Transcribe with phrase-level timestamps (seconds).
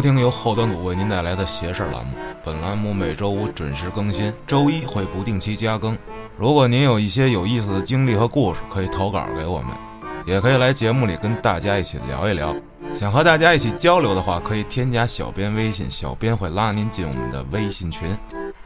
[0.00, 2.12] 收听由后端组为您带来的“邪事儿”栏目。
[2.42, 5.94] 本栏目每周五准时更新，周一会不定期加更。
[6.38, 9.76] 如果您有一些有意思的经历和故事，可以投稿给我们，
[10.24, 12.56] 也可以来节目里跟大家一起聊一聊。
[12.94, 18.08] 想和大家一起交流的话，可以添加小编微信，小编会拉您进我们的微信群。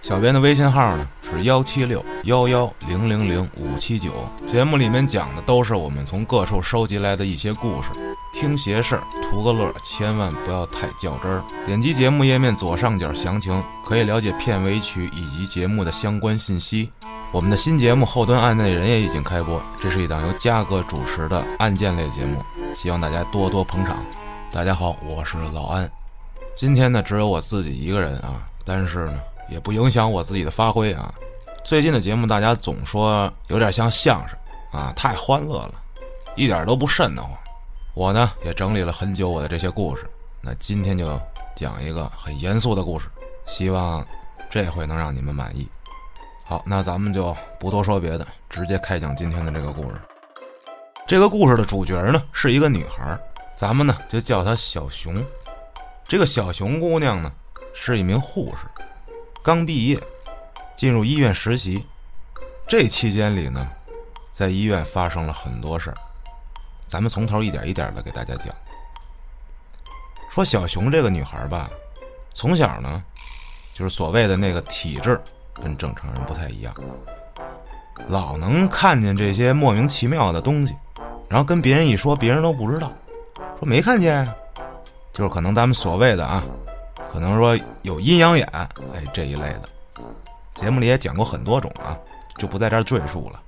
[0.03, 4.13] 小编的微信号呢是幺七六幺幺零零零五七九。
[4.47, 7.89] 节目里面讲的都是我们从各处收集来的一些故事。
[8.35, 11.43] 听邪事儿，图个乐，千万不要太较真儿。
[11.65, 16.91] 点击节目页面左上角详情，可以了解片尾曲以及节目的相关信息。
[17.31, 22.43] 我们的新节目《后端案内人》也已经开播，这是一档由嘉哥主持的案件类节目，
[22.75, 23.99] 希望大家多多捧场。
[24.51, 25.89] 大家好，我是老安。
[26.57, 31.13] 今天呢，只有我自己一个人啊，但是呢，也不影响我自己的发挥啊。
[31.65, 34.37] 最近的节目大家总说有点像相声
[34.73, 35.75] 啊，太欢乐了，
[36.35, 37.31] 一点都不瘆得慌。
[37.95, 40.05] 我呢也整理了很久我的这些故事，
[40.41, 41.21] 那今天就
[41.55, 43.09] 讲一个很严肃的故事，
[43.47, 44.05] 希望
[44.51, 45.69] 这回能让你们满意。
[46.43, 50.01] 好，那咱们就不多说别的，直接开讲今天的这个故事。
[51.07, 53.17] 这个故事的主角呢是一个女孩，
[53.55, 55.25] 咱们呢就叫她小熊。
[56.09, 57.31] 这个小熊姑娘呢
[57.73, 58.67] 是一名护士，
[59.41, 60.03] 刚毕业，
[60.77, 61.87] 进入医院实习。
[62.67, 63.71] 这期间里呢，
[64.33, 65.97] 在医院发生了很多事儿。
[66.89, 68.55] 咱们从头一点一点的给大家讲。
[70.31, 71.71] 说小熊这个女孩吧，
[72.33, 73.03] 从小呢，
[73.73, 75.21] 就是所谓的那个体质
[75.55, 76.75] 跟正常人不太一样，
[78.09, 80.75] 老能看见这些莫名其妙的东西，
[81.29, 82.91] 然后跟别人一说，别人都不知道，
[83.59, 84.29] 说没看见，
[85.13, 86.45] 就是可能咱们所谓的啊，
[87.13, 88.69] 可能说有阴阳眼，哎
[89.13, 89.63] 这一类的，
[90.53, 91.97] 节目里也讲过很多种啊，
[92.39, 93.41] 就不在这儿赘述了。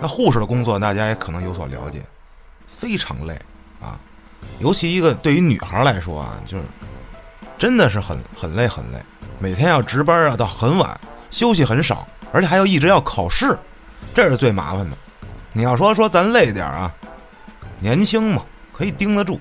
[0.00, 2.00] 那护士的工作大家也可能有所了解。
[2.68, 3.36] 非常累，
[3.80, 3.98] 啊，
[4.60, 6.64] 尤其一个对于女孩来说啊，就是
[7.58, 9.02] 真的是很很累很累，
[9.40, 13.58] 每天要值班啊，到很晚，休息很少，而且还要一直要考试，
[14.14, 14.96] 这是最麻烦的。
[15.52, 16.94] 你要说说咱累点啊，
[17.80, 19.40] 年轻嘛，可以盯得住。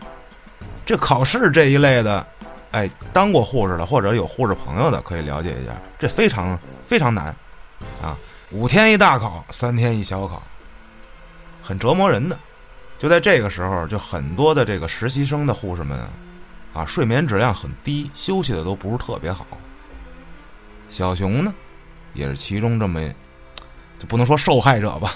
[0.83, 2.25] 这考试这一类的，
[2.71, 6.57] 哎，当过护士的或者有护士朋友的可以了解一下，这非常
[6.88, 7.25] 非常难，
[8.01, 8.17] 啊，
[8.51, 10.41] 五天一大考，三天一小考，
[11.61, 12.39] 很折磨人的。
[12.97, 15.99] 就在这个时候，就很多的这个实习生的护士们，
[16.73, 19.45] 啊，睡眠质量很低，休息的都不是特别好。
[20.89, 21.53] 小熊呢，
[22.13, 22.99] 也是其中这么，
[23.99, 25.13] 就不能说受害者吧，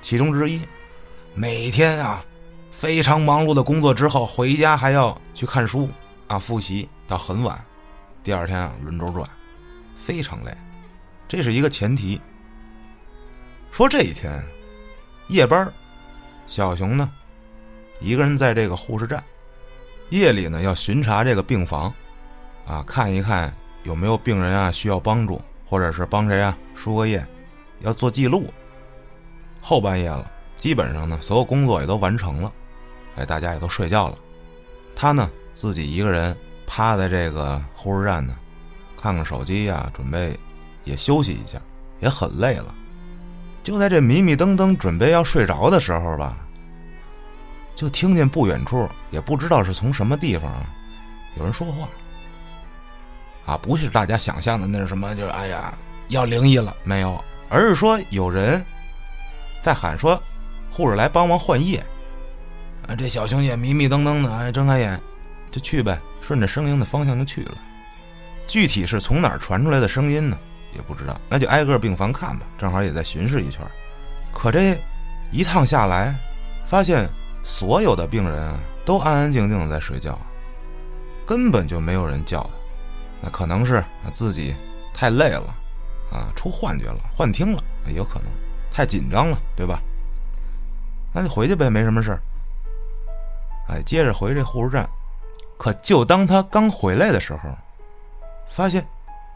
[0.00, 0.62] 其中之一。
[1.34, 2.24] 每天啊，
[2.70, 5.90] 非常忙碌的工作之后，回家还要去看书
[6.28, 7.62] 啊，复习到很晚，
[8.22, 9.28] 第二天啊轮轴转，
[9.96, 10.56] 非常累。
[11.28, 12.18] 这是一个前提。
[13.70, 14.42] 说这一天
[15.28, 15.70] 夜班。
[16.48, 17.10] 小熊呢，
[18.00, 19.22] 一个人在这个护士站，
[20.08, 21.92] 夜里呢要巡查这个病房，
[22.66, 27.24] 啊，看一看有没有病人啊需要帮助，或者是帮谁啊输个液，
[27.80, 28.50] 要做记录。
[29.60, 32.50] 后半夜了，基本上呢所有工作也都完成了，
[33.16, 34.16] 哎，大家也都睡觉了。
[34.96, 36.34] 他呢自己一个人
[36.66, 38.34] 趴在这个护士站呢，
[38.96, 40.34] 看看手机呀，准备
[40.84, 41.60] 也休息一下，
[42.00, 42.74] 也很累了。
[43.68, 46.38] 就在这迷迷瞪瞪准备要睡着的时候吧，
[47.74, 50.64] 就听见不远处，也不知道是从什么地方啊，
[51.36, 51.86] 有人说话。
[53.44, 55.74] 啊，不是大家想象的那是什么，就是哎呀
[56.08, 58.64] 要灵异了没有，而是说有人
[59.62, 60.18] 在喊说，
[60.70, 61.76] 护士来帮忙换液。
[62.86, 64.98] 啊，这小熊也迷迷瞪瞪的，哎，睁开眼
[65.50, 67.58] 就去呗，顺着声音的方向就去了。
[68.46, 70.38] 具体是从哪儿传出来的声音呢？
[70.74, 72.46] 也不知道，那就挨个病房看吧。
[72.56, 73.66] 正好也在巡视一圈，
[74.32, 74.78] 可这
[75.32, 76.14] 一趟下来，
[76.66, 77.08] 发现
[77.42, 80.18] 所有的病人啊都安安静静的在睡觉，
[81.26, 82.50] 根本就没有人叫他。
[83.20, 84.54] 那可能是自己
[84.94, 85.54] 太累了，
[86.12, 88.28] 啊，出幻觉了，幻听了，也有可能
[88.70, 89.80] 太紧张了，对吧？
[91.12, 92.20] 那就回去呗，没什么事儿。
[93.68, 94.88] 哎，接着回这护士站，
[95.58, 97.48] 可就当他刚回来的时候，
[98.48, 98.86] 发现。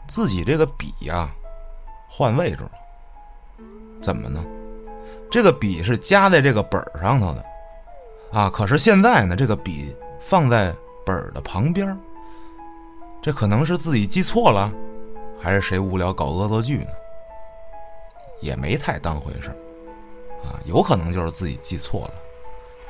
[0.07, 1.29] 自己这个笔呀，
[2.07, 2.71] 换位置了，
[4.01, 4.43] 怎么呢？
[5.31, 7.45] 这个笔是夹在这个本儿上头的，
[8.31, 10.71] 啊，可是现在呢，这个笔放在
[11.05, 11.97] 本儿的旁边
[13.21, 14.71] 这可能是自己记错了，
[15.41, 16.91] 还是谁无聊搞恶作剧呢？
[18.41, 19.49] 也没太当回事
[20.43, 22.13] 啊，有可能就是自己记错了，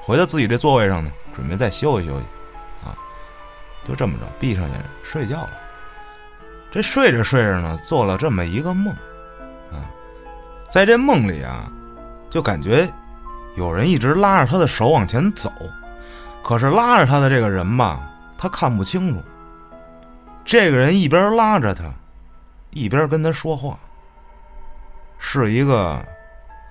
[0.02, 2.26] 回到自己这座位上呢，准备再休息休息，
[2.84, 2.98] 啊，
[3.88, 5.63] 就这么着，闭上眼睡觉了。
[6.74, 8.92] 这睡着睡着呢，做了这么一个梦，
[9.72, 9.86] 啊，
[10.68, 11.72] 在这梦里啊，
[12.32, 12.92] 就感觉
[13.56, 15.52] 有人一直拉着他的手往前走，
[16.44, 18.02] 可是拉着他的这个人吧，
[18.40, 19.22] 他看不清楚，
[20.44, 21.84] 这个人一边拉着他，
[22.72, 23.78] 一边跟他说话，
[25.20, 26.04] 是一个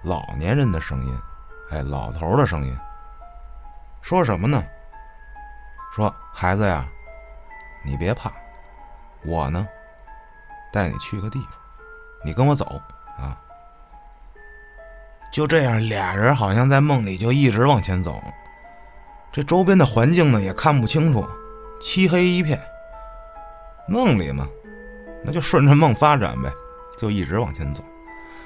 [0.02, 1.16] 老年人的声音，
[1.70, 2.76] 哎，老头的声音。
[4.00, 4.64] 说什么呢？
[5.94, 6.84] 说孩子呀，
[7.84, 8.32] 你别怕，
[9.24, 9.64] 我呢，
[10.72, 11.50] 带你去个地方，
[12.24, 12.80] 你跟我走
[13.18, 13.38] 啊。
[15.32, 18.22] 就这样，俩人好像在梦里就一直往前走，
[19.32, 21.26] 这周边的环境呢也看不清楚，
[21.80, 22.60] 漆黑一片。
[23.88, 24.46] 梦里嘛，
[25.24, 26.52] 那就顺着梦发展呗，
[26.98, 27.82] 就一直往前走。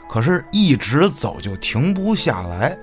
[0.08, 2.78] 可是，一直走就停不下来，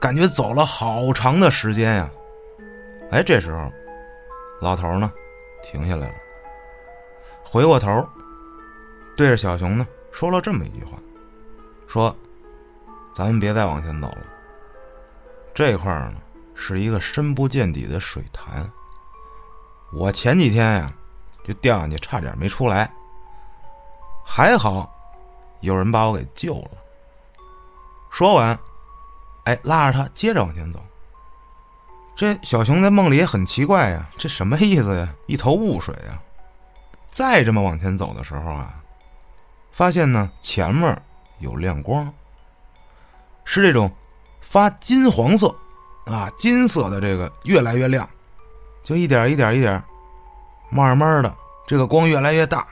[0.00, 2.10] 感觉走了好长的时间呀。
[3.12, 3.72] 哎，这时候，
[4.60, 5.10] 老头呢，
[5.62, 6.14] 停下来了，
[7.44, 8.06] 回过头，
[9.18, 10.96] 对着小熊呢说了这么一句话，
[11.88, 12.14] 说。
[13.14, 14.18] 咱们别再往前走了。
[15.52, 16.18] 这块儿呢
[16.54, 18.70] 是一个深不见底的水潭。
[19.92, 20.92] 我前几天呀
[21.42, 22.88] 就掉下去，差点没出来。
[24.24, 24.88] 还好
[25.62, 26.70] 有人把我给救了。
[28.08, 28.56] 说完，
[29.42, 30.80] 哎，拉着他接着往前走。
[32.14, 35.12] 这小熊在梦里也很奇怪呀，这什么意思呀？
[35.26, 36.22] 一头雾水呀。
[37.08, 38.80] 再这么往前走的时候啊，
[39.78, 41.00] 发现呢前面
[41.38, 42.12] 有亮光。
[43.44, 43.88] 是这种
[44.40, 45.54] 发金黄色
[46.04, 48.06] 啊，金色的这个越来越亮，
[48.82, 49.80] 就一点一点一点，
[50.68, 51.32] 慢慢的
[51.64, 52.66] 这个光越来越大，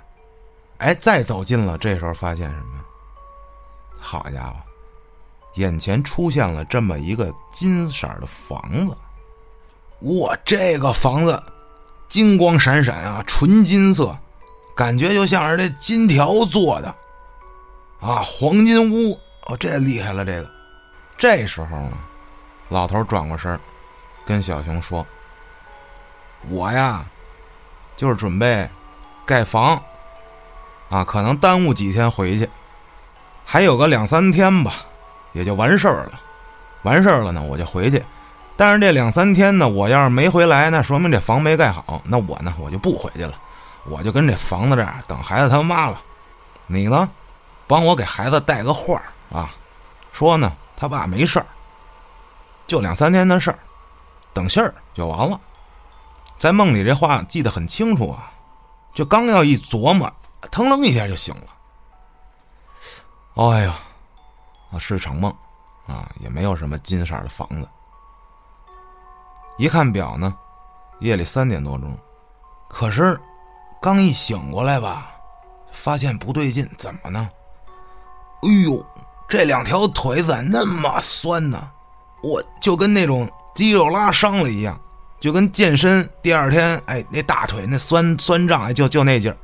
[0.78, 2.84] 哎，再走近了，这时候发现什么？
[4.00, 4.56] 好家伙，
[5.54, 8.98] 眼前出现了这么一个金色的房子，
[10.00, 11.40] 哇，这个房子
[12.08, 14.18] 金光闪闪啊，纯金色，
[14.76, 16.94] 感觉就像是这金条做的
[17.98, 20.50] 啊，黄金屋哦，这厉害了，这个。
[21.16, 21.92] 这时候呢，
[22.68, 23.58] 老头转过身
[24.26, 25.04] 跟小熊说
[26.50, 27.06] ：“我呀，
[27.96, 28.68] 就是准备
[29.24, 29.82] 盖房，
[30.90, 32.46] 啊，可能耽误几天回去，
[33.46, 34.74] 还有个两三天吧，
[35.32, 36.20] 也就完事儿了。
[36.82, 38.04] 完事儿了呢，我就回去。
[38.58, 42.02] 但是这两三天呢，我要是没回来，那说明这房没盖好。
[42.04, 43.32] 那我呢，我就不回去了，
[43.88, 46.00] 我就跟这房子这儿等孩子他妈了。
[46.66, 47.08] 你呢，
[47.66, 49.00] 帮我给孩子带个话
[49.30, 49.50] 啊，
[50.12, 51.46] 说呢。”他爸没事儿，
[52.66, 53.58] 就两三天的事儿，
[54.34, 55.40] 等信儿就完了。
[56.38, 58.30] 在梦里这话记得很清楚啊，
[58.92, 60.12] 就刚要一琢磨，
[60.50, 63.42] 腾楞一下就醒了。
[63.42, 63.74] 哎呀，
[64.70, 65.34] 啊是场梦，
[65.86, 67.66] 啊也没有什么金色的房子。
[69.56, 70.36] 一看表呢，
[71.00, 71.98] 夜里三点多钟，
[72.68, 73.18] 可是
[73.80, 75.10] 刚一醒过来吧，
[75.70, 77.28] 发现不对劲，怎么呢？
[78.42, 78.84] 哎呦！
[79.28, 81.70] 这两条腿咋那么酸呢？
[82.22, 84.80] 我就跟那种肌肉拉伤了一样，
[85.18, 89.36] 就跟健身第二天，哎，那大腿那酸酸胀，哎，就就那劲儿。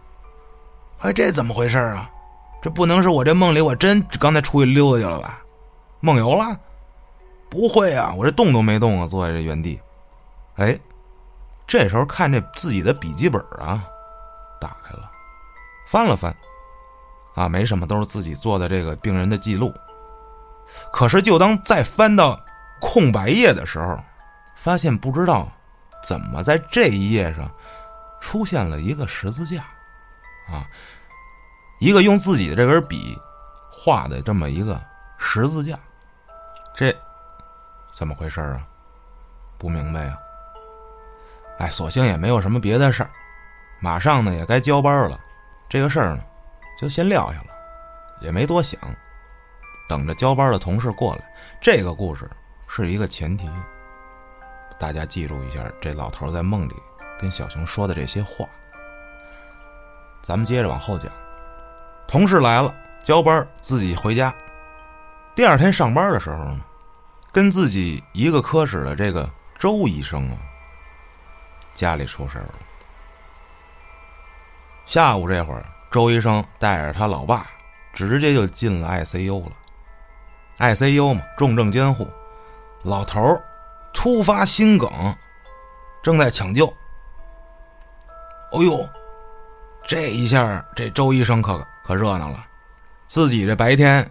[1.01, 2.09] 哎，这怎么回事啊？
[2.63, 5.41] 这不能是我这梦里我真刚才出去溜达去了吧？
[5.99, 6.57] 梦游了？
[7.51, 9.81] 不会啊，我这动都没动啊，坐在这原地。
[10.57, 10.79] 哎，
[11.67, 13.83] 这时候看这自己的笔记本啊，
[14.63, 15.11] 打开了，
[15.87, 16.33] 翻了翻。
[17.35, 19.75] 啊，没什么，都是自己做的这个病人的记录。
[20.93, 22.39] 可是，就当再翻到
[22.79, 23.99] 空白页的时候，
[24.55, 25.51] 发现不知道
[26.05, 27.51] 怎么在这一页上
[28.21, 29.65] 出现了一个十字架，
[30.47, 30.69] 啊，
[31.81, 33.19] 一个用自己的这根笔
[33.71, 34.79] 画的这么一个
[35.17, 35.79] 十字架，
[36.75, 36.95] 这
[37.91, 38.63] 怎么回事啊？
[39.57, 40.19] 不明白呀。
[41.59, 43.11] 哎，索性也没有什么别的事儿，
[43.83, 45.21] 马上呢也该交班了，
[45.69, 46.23] 这个事儿呢。
[46.79, 47.47] 就先撂下了，
[48.23, 48.81] 也没多想，
[49.89, 51.33] 等着交班的同事过来。
[51.61, 52.29] 这个故事
[52.67, 53.49] 是一个前提，
[54.81, 55.61] 大家记住一下。
[55.81, 56.75] 这老头在梦里
[57.21, 58.47] 跟小熊说的这些话，
[60.23, 61.13] 咱们接着往后讲。
[62.09, 64.35] 同事来了，交班，自己回家。
[65.37, 66.61] 第二天上班的时候呢，
[67.31, 70.37] 跟自己一个科室的这个周医生啊，
[71.75, 72.55] 家里出事了。
[74.87, 75.65] 下午这会儿。
[75.91, 77.47] 周医生带着他老爸，
[77.93, 79.53] 直接就进了 ICU 了。
[80.59, 82.09] ICU 嘛，重症监护，
[82.83, 83.45] 老头儿
[83.93, 84.91] 突发心梗，
[86.03, 86.67] 正在抢救。
[88.53, 88.89] 哦呦，
[89.87, 92.43] 这一下这周医生可可热闹了，
[93.07, 94.11] 自己这白天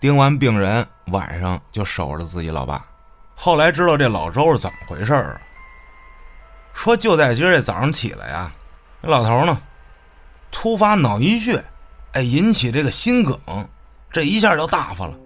[0.00, 2.84] 盯完病人，晚上就守着自己老爸。
[3.36, 5.40] 后来知道这老周是怎么回事儿？
[6.74, 8.50] 说就在今儿这早上起来呀，
[9.00, 9.56] 这老头呢。
[10.50, 11.64] 突发脑溢血，
[12.12, 13.38] 哎，引起这个心梗，
[14.12, 15.16] 这一下就大发了，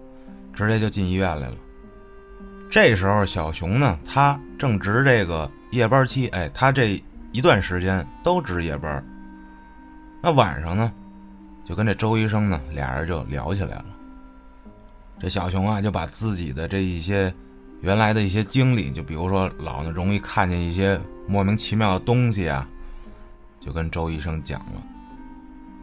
[0.53, 1.55] 直接就进医院来了。
[2.69, 7.01] 这时候小熊呢，他正值这个夜班期，哎，他这
[7.31, 9.03] 一段时间都值夜班，
[10.21, 10.91] 那晚上呢，
[11.63, 13.85] 就跟这周医生呢俩人就聊起来了。
[15.19, 17.33] 这小熊啊就把自己的这一些
[17.81, 22.67] 原来的一些经历，就比如说老呢容易看见一些莫名其妙的东西啊，
[23.61, 24.83] 就跟周医生讲了。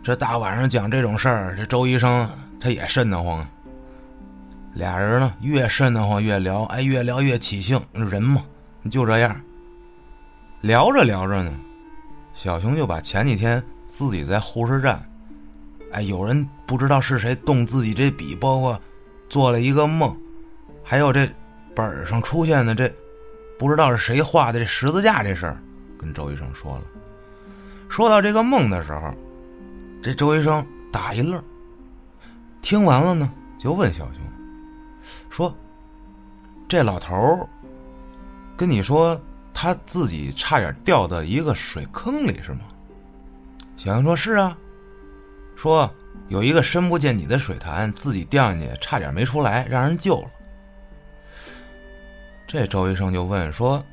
[0.03, 2.29] 这大晚上讲这种事儿，这周医生
[2.59, 3.47] 他也瘆得慌。
[4.75, 8.43] 俩人呢越瘆得慌越聊，哎，越聊越起兴，人嘛
[8.91, 9.41] 就这样。
[10.61, 11.53] 聊着聊着呢，
[12.35, 15.01] 小熊就把前几天自己在护士站，
[15.93, 18.81] 哎，有人不知道是谁动自己这笔，包括
[19.29, 20.17] 做了一个梦，
[20.83, 21.31] 还有这
[21.77, 22.93] 本上出现的这
[23.57, 25.57] 不知道是谁画的这十字架这事儿，
[25.97, 26.83] 跟周医生说了。
[27.89, 29.15] 说到这个梦的时候。
[30.03, 31.41] 这周医生打一愣，
[32.61, 34.21] 听完了呢，就问小熊
[35.31, 35.57] 说
[36.69, 37.49] ：“这老头
[38.57, 39.19] 跟你说
[39.55, 42.63] 他自己差点掉到一个水坑里是吗？”
[43.79, 44.59] 小熊说：“是啊。”
[45.55, 45.89] 说
[46.27, 50.31] 有一个深不见底的水潭，自己掉进去，差点没出来，让人救了。
[52.45, 53.85] 这周医生就问说：“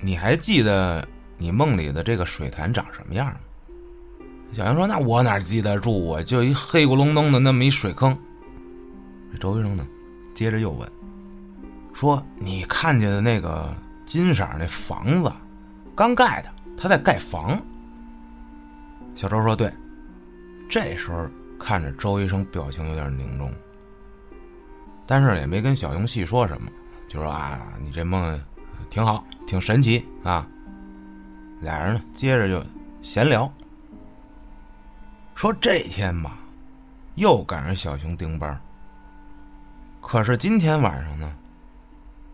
[0.00, 3.40] 你还记得你梦里的这个水潭长什么样吗？”
[4.52, 6.22] 小杨说：“那我哪记得住啊？
[6.22, 8.16] 就一黑咕隆咚的那么一水坑。”
[9.30, 9.86] 这周医生呢，
[10.34, 10.88] 接着又问
[11.92, 13.74] ：“说你看见的那个
[14.06, 15.30] 金色那房子，
[15.94, 17.60] 刚盖的，他在盖房。”
[19.14, 19.70] 小周说：“对。”
[20.68, 21.26] 这时候
[21.60, 23.52] 看着周医生表情有点凝重，
[25.06, 26.68] 但是也没跟小熊细说什么，
[27.08, 28.40] 就说：“啊，你这梦
[28.88, 30.46] 挺好，挺神奇啊。”
[31.60, 32.64] 俩人呢，接着就
[33.00, 33.52] 闲聊。
[35.36, 36.38] 说这天吧，
[37.16, 38.58] 又赶上小熊盯班
[40.00, 41.30] 可是今天晚上呢，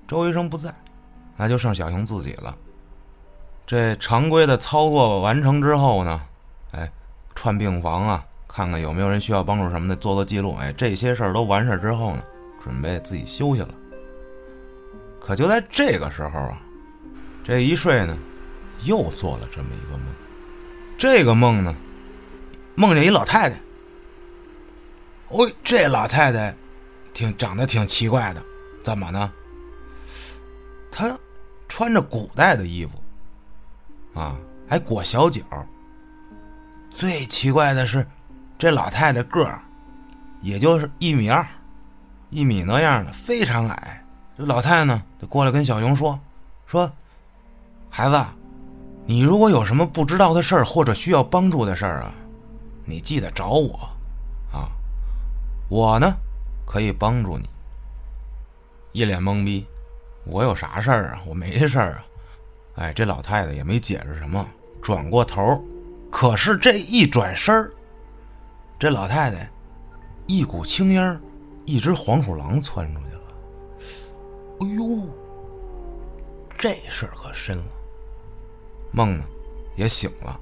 [0.07, 0.73] 周医生不在，
[1.37, 2.57] 那就剩小熊自己了。
[3.67, 6.23] 这常规的操作完成之后呢，
[6.71, 6.89] 哎，
[7.35, 10.55] 串病房啊，看看有没有人需要帮助什么的，做做记录。
[10.61, 12.23] 哎，这些事儿都完事儿之后呢，
[12.61, 13.75] 准备自己休息了。
[15.21, 16.63] 可就在这个时候啊，
[17.43, 18.17] 这一睡呢，
[18.85, 20.07] 又做了这么一个梦。
[20.97, 21.75] 这个梦呢。
[22.83, 23.57] 梦见一老太太，
[25.29, 26.53] 哦，这老太太
[27.15, 28.43] 挺长得挺奇怪的，
[28.83, 29.33] 怎么呢？
[30.91, 31.17] 她
[31.69, 34.37] 穿着古代的衣服，啊，
[34.69, 35.43] 还裹小脚。
[36.91, 38.05] 最奇怪的是，
[38.59, 39.63] 这老太太个儿
[40.41, 41.47] 也就是一米二，
[42.31, 44.05] 一米那样的，非常矮。
[44.37, 46.19] 这老太太呢，就过来跟小熊说
[46.67, 46.91] ：“说，
[47.89, 48.21] 孩子，
[49.07, 52.13] 你如果有什么不知道的事儿，或者需要帮助的事儿啊。”
[52.85, 53.89] 你记得找我，
[54.53, 54.71] 啊，
[55.69, 56.15] 我呢
[56.67, 57.49] 可以帮助你。
[58.93, 59.67] 一脸懵逼，
[60.25, 61.21] 我有啥事儿啊？
[61.27, 62.05] 我没事儿啊。
[62.77, 64.47] 哎，这老太太也没解释什么，
[64.81, 65.63] 转过头，
[66.11, 67.73] 可是这一转身儿，
[68.79, 69.49] 这老太太
[70.27, 71.21] 一股青烟，
[71.65, 73.23] 一只黄鼠狼窜出去了。
[74.61, 75.09] 哎呦，
[76.59, 77.65] 这事儿可深了。
[78.91, 79.25] 梦呢，
[79.77, 80.41] 也醒了。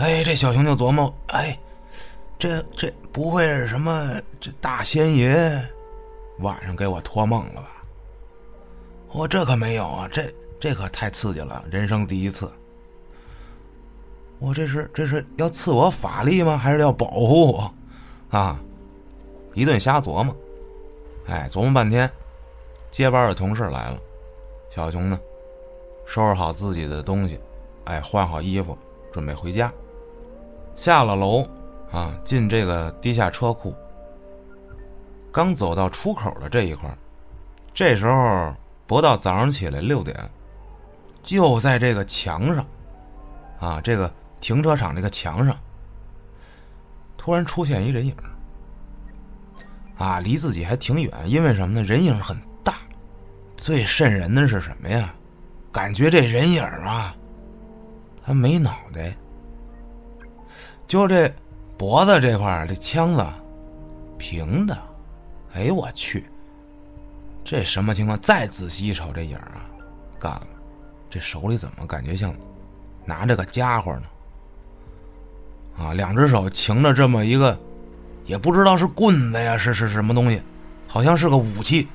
[0.00, 1.58] 哎，这小熊就琢磨：哎，
[2.38, 5.62] 这这不会是什么这大仙爷
[6.38, 7.68] 晚上给我托梦了吧？
[9.12, 12.50] 我这可没有啊，这这可太刺激了，人生第一次。
[14.38, 16.56] 我这是这是要赐我法力吗？
[16.56, 17.74] 还是要保护我？
[18.30, 18.58] 啊，
[19.52, 20.34] 一顿瞎琢磨。
[21.26, 22.10] 哎，琢磨半天，
[22.90, 23.98] 接班的同事来了，
[24.74, 25.20] 小熊呢，
[26.06, 27.38] 收拾好自己的东西，
[27.84, 28.78] 哎，换好衣服，
[29.12, 29.70] 准备回家。
[30.80, 31.46] 下了楼，
[31.92, 33.74] 啊，进这个地下车库。
[35.30, 36.90] 刚走到出口的这一块
[37.74, 38.54] 这时候
[38.86, 40.16] 不到早上起来六点，
[41.22, 42.66] 就在这个墙上，
[43.58, 44.10] 啊，这个
[44.40, 45.54] 停车场这个墙上，
[47.18, 48.16] 突然出现一人影，
[49.98, 51.82] 啊，离自己还挺远，因为什么呢？
[51.82, 52.34] 人影很
[52.64, 52.72] 大。
[53.54, 55.14] 最瘆人的是什么呀？
[55.70, 57.14] 感觉这人影啊，
[58.24, 59.14] 他没脑袋。
[60.90, 61.32] 就这
[61.78, 63.24] 脖子这块儿这枪子
[64.18, 64.76] 平的，
[65.54, 66.26] 哎呦我去，
[67.44, 68.18] 这什么情况？
[68.18, 69.62] 再仔细一瞅，这影啊，
[70.18, 70.48] 干了，
[71.08, 72.34] 这手里怎么感觉像
[73.04, 74.02] 拿着个家伙呢？
[75.78, 77.56] 啊，两只手擎着这么一个，
[78.26, 80.42] 也不知道是棍子呀，是是什么东西，
[80.88, 81.86] 好像是个武器。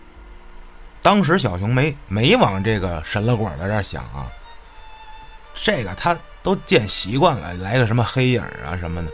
[1.02, 4.32] 当时小熊没没往这个神了鬼的这想啊，
[5.54, 6.18] 这个他。
[6.46, 9.12] 都见习惯了，来个什么黑影啊什么的。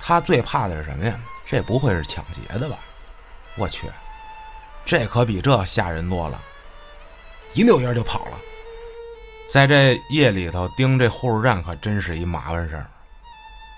[0.00, 1.16] 他最怕的是什么呀？
[1.46, 2.76] 这不会是抢劫的吧？
[3.56, 3.88] 我去，
[4.84, 6.42] 这可比这吓人多了。
[7.52, 8.40] 一溜烟就跑了。
[9.46, 12.86] 在这夜里头盯这护士站可真是一麻烦事儿。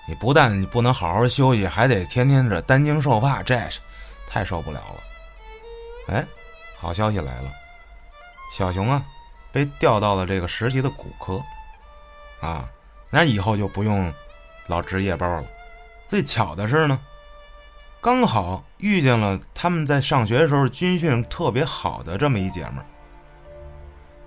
[0.07, 3.79] 你不但你不能好好休息，还得天天这担惊受怕，这是
[4.27, 6.15] 太受不了了。
[6.15, 6.25] 哎，
[6.75, 7.51] 好消息来了，
[8.57, 9.05] 小熊啊，
[9.51, 11.39] 被调到了这个实习的骨科，
[12.39, 12.69] 啊，
[13.09, 14.13] 那以后就不用
[14.67, 15.43] 老值夜班了。
[16.07, 16.99] 最巧的是呢，
[17.99, 22.85] 刚好遇见了他们在上学的时候军训特别好的这么一姐们儿。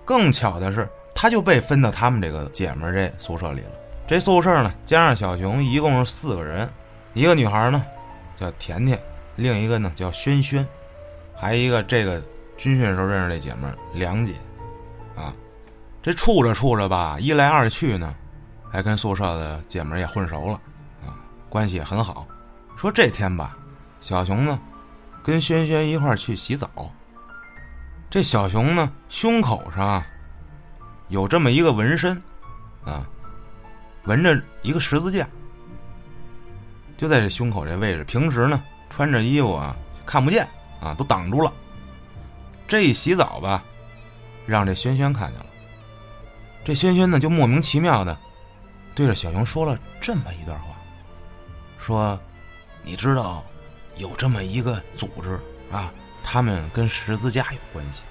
[0.03, 3.71] 更巧的是，他就被分到他们这个姐们儿这宿舍里了。
[4.07, 6.69] 这宿舍呢，加上小熊一共是四个人，
[7.13, 7.81] 一个女孩呢
[8.37, 8.99] 叫甜甜，
[9.37, 10.67] 另一个呢叫轩轩，
[11.33, 12.21] 还一个这个
[12.57, 14.33] 军训时候认识的姐们儿梁姐，
[16.01, 18.15] 这处着处着吧，一来二去呢，
[18.71, 20.53] 还跟宿舍的姐们也混熟了。
[21.05, 21.13] 啊
[21.47, 22.25] 关系也很好，
[22.77, 23.57] 说这天吧，
[23.99, 24.57] 小熊呢，
[25.21, 26.69] 跟轩轩一块去洗澡。
[28.09, 30.01] 这小熊呢，胸口上
[31.09, 32.15] 有这么一个纹身，
[32.85, 33.05] 啊，
[34.05, 35.27] 纹着一个十字架，
[36.97, 38.03] 就在这胸口这位置。
[38.05, 40.47] 平时呢，穿着衣服啊，看不见
[40.81, 41.53] 啊，都挡住了。
[42.67, 43.61] 这一洗澡吧，
[44.45, 45.45] 让这轩轩看见了。
[46.63, 48.17] 这轩轩呢，就莫名其妙的
[48.95, 50.75] 对着小熊说了这么一段话。
[51.77, 52.19] 说，
[52.83, 53.43] 你知道
[53.97, 55.39] 有这么一个组织
[55.71, 55.91] 啊？
[56.23, 58.03] 他们跟十字架有关系。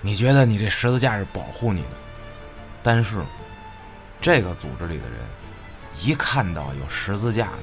[0.00, 1.88] 你觉得你这十字架是保护你的，
[2.84, 3.20] 但是
[4.20, 5.18] 这个组织里的人
[6.00, 7.58] 一看到有十字架的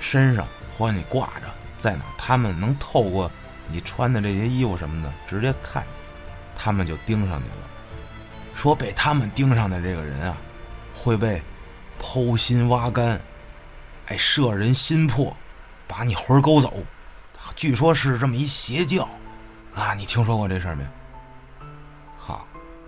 [0.00, 3.30] 身上或者你挂着在哪，他们能透过
[3.68, 5.86] 你穿的这些衣服什么的直接看，
[6.56, 7.68] 他们就盯上你了。
[8.54, 10.36] 说被他们盯上的这个人啊，
[10.94, 11.42] 会被
[12.00, 13.20] 剖心挖肝。
[14.06, 15.34] 哎，摄人心魄，
[15.86, 16.74] 把你魂勾走，
[17.54, 19.08] 据说是这么一邪教，
[19.74, 20.84] 啊，你听说过这事儿没？
[22.18, 22.46] 好，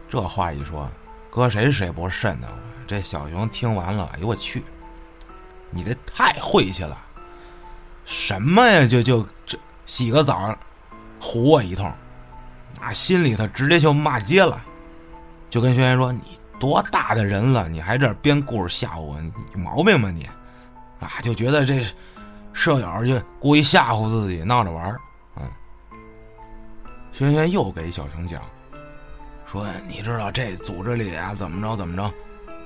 [0.09, 0.91] 这话一说，
[1.31, 2.59] 搁谁谁不瘆得慌？
[2.87, 4.63] 这小熊听完了，哎呦我去，
[5.71, 6.99] 你这太晦气了，
[8.05, 8.87] 什么呀？
[8.87, 10.55] 就就这洗个澡，
[11.21, 11.91] 唬我一通，
[12.81, 14.61] 啊，心里头直接就骂街了，
[15.55, 16.21] 就跟轩轩说：“你
[16.59, 19.21] 多大的人了，你还这编故事吓唬我？
[19.21, 20.29] 你有毛病吧你？”
[20.99, 21.87] 啊，就觉得这
[22.53, 25.01] 舍友就故意吓唬自己，闹着玩儿。
[25.37, 25.43] 嗯，
[27.13, 28.43] 轩轩又给小熊讲，
[29.47, 32.13] 说你知道这组织里啊怎么着怎么着，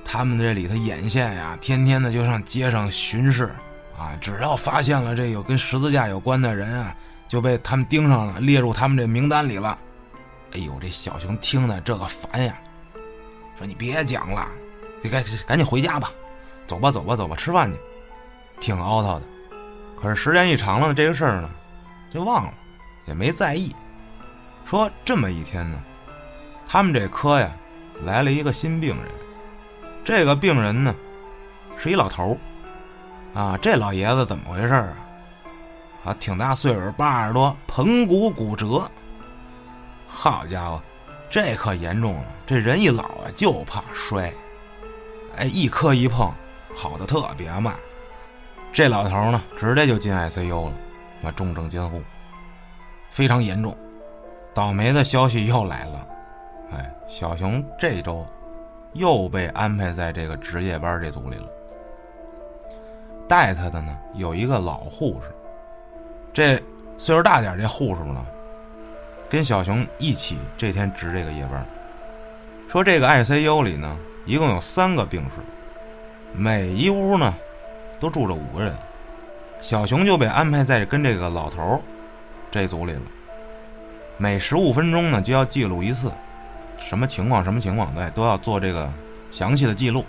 [0.03, 3.53] 他们这里头眼线呀，天天的就上街上巡视
[3.99, 6.95] 啊，只要发现了这有跟十字架有关的人啊，
[7.27, 9.77] 就被他们盯上了，列入他们这名单里了。
[10.53, 12.57] 哎呦，这小熊听的这个烦呀，
[13.59, 14.47] 说你别讲了，
[15.01, 16.09] 你赶赶紧回家吧，
[16.65, 17.77] 走吧走吧走吧，吃饭去。
[18.57, 19.25] 挺凹套的，
[20.01, 21.49] 可是时间一长了，这个事儿呢，
[22.09, 22.53] 就忘了，
[23.05, 23.75] 也没在意。
[24.63, 25.77] 说这么一天呢，
[26.69, 27.51] 他们这科呀，
[28.01, 29.05] 来了一个新病人。
[30.05, 30.95] 这个病人呢，
[31.75, 32.37] 是一老头
[33.35, 34.95] 儿，啊，这老爷子怎么回事啊？
[36.05, 38.89] 啊，挺大岁数，八十多，盆骨骨折。
[40.07, 40.81] 好家伙，
[41.29, 42.23] 这可严重了！
[42.47, 44.33] 这人一老啊，就怕摔，
[45.35, 46.33] 哎，一磕一碰，
[46.75, 47.75] 好的特别慢。
[48.73, 50.73] 这老头呢，直接就进 ICU 了，
[51.21, 52.01] 那重症监护，
[53.09, 53.77] 非常严重。
[54.53, 56.07] 倒霉的消息又来了，
[56.71, 58.25] 哎，小熊这周
[58.93, 61.47] 又被安排在这个值夜班这组里了。
[63.27, 65.29] 带他的呢，有一个老护士，
[66.33, 66.55] 这
[66.97, 68.25] 岁数大点这护士呢，
[69.29, 71.65] 跟小熊一起这天值这个夜班。
[72.67, 75.41] 说这个 ICU 里呢，一共有三个病室，
[76.33, 77.33] 每一屋呢。
[78.01, 78.73] 都住着五个人，
[79.59, 81.83] 小熊就被安排在跟这个老头
[82.49, 83.01] 这组里了。
[84.15, 86.09] 每十五分钟呢，就要记录一次，
[86.77, 87.43] 什么情况？
[87.43, 87.93] 什么情况？
[87.93, 88.89] 对，都要做这个
[89.33, 90.05] 详细的记录。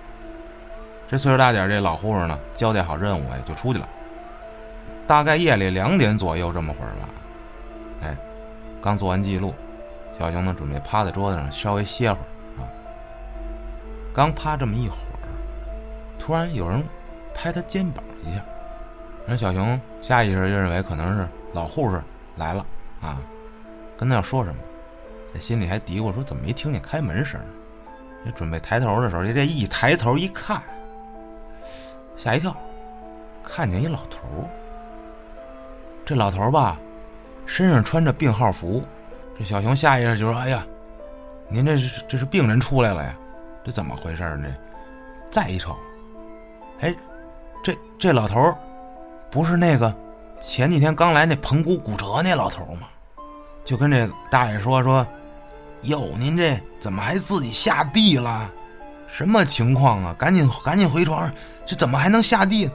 [1.11, 3.89] 这岁数大点这老护士呢，交代好任务，哎，就出去了。
[5.05, 7.09] 大概夜里两点左右这么会儿吧，
[8.05, 8.17] 哎，
[8.83, 9.55] 刚做完记录，
[10.19, 12.67] 小熊呢准备趴在桌子上稍微歇会儿啊。
[14.15, 15.19] 刚趴这么一会儿，
[16.19, 16.83] 突然有人。
[17.33, 18.45] 拍他肩膀一下，
[19.27, 22.03] 人小熊下意识就认为可能是老护士
[22.37, 22.67] 来了
[23.01, 23.19] 啊，
[23.97, 24.57] 跟他要说什么，
[25.33, 27.41] 在心里还嘀咕说怎么没听见开门声？
[28.27, 30.61] 也准备抬头的时候，这一抬头一看，
[32.15, 32.55] 吓一跳，
[33.43, 34.45] 看见一老头儿
[36.05, 36.77] 这老头儿吧，
[37.51, 38.81] 身上穿着病号服，
[39.37, 40.65] 这小熊下意识就说：“哎呀，
[41.49, 43.13] 您这是这是病人出来了呀？
[43.65, 44.49] 这怎么回事呢？”
[45.29, 45.77] 再一瞅，
[46.79, 46.95] 哎。
[47.63, 48.57] 这这老头儿，
[49.31, 49.95] 不是那个
[50.41, 52.89] 前几天刚来那盆骨骨折那老头吗？
[53.67, 55.07] 就跟这大爷说说
[55.83, 58.51] ：“哟，您这怎么还自己下地了？
[59.07, 60.17] 什么情况啊？
[60.17, 61.31] 赶紧赶紧回床上
[61.67, 62.71] 这怎么还能下地？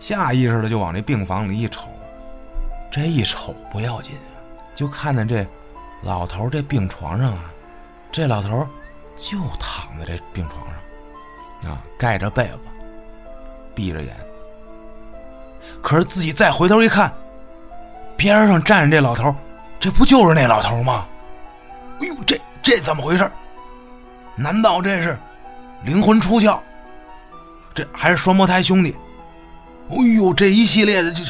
[0.00, 1.90] 下意识的就往这病房里一瞅，
[2.94, 4.12] 这一瞅不要紧，
[4.72, 5.44] 就看见这
[6.00, 7.52] 老头这病床上啊，
[8.12, 8.64] 这老头
[9.16, 10.64] 就躺在这病床
[11.64, 12.58] 上，啊，盖着被子，
[13.74, 14.14] 闭着眼。
[15.82, 17.12] 可是自己再回头一看，
[18.16, 19.34] 边上站着这老头，
[19.80, 21.04] 这不就是那老头吗？
[22.00, 23.28] 哎呦，这这怎么回事？
[24.36, 25.18] 难道这是
[25.82, 26.60] 灵魂出窍？
[27.74, 28.96] 这还是双胞胎兄弟？
[29.88, 31.24] 哎呦，这一系列的，就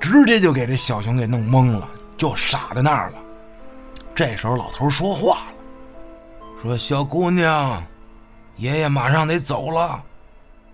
[0.00, 3.18] 直接就给这小熊给弄懵了，就傻在那儿了。
[4.14, 5.52] 这时候老头说话了，
[6.62, 7.82] 说：“小姑娘，
[8.56, 10.02] 爷爷马上得走了，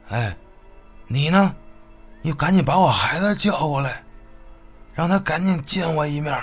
[0.08, 0.34] 哎，
[1.06, 1.54] 你呢？
[2.22, 4.02] 你赶紧把我孩子叫过来，
[4.94, 6.34] 让他赶紧见我一面。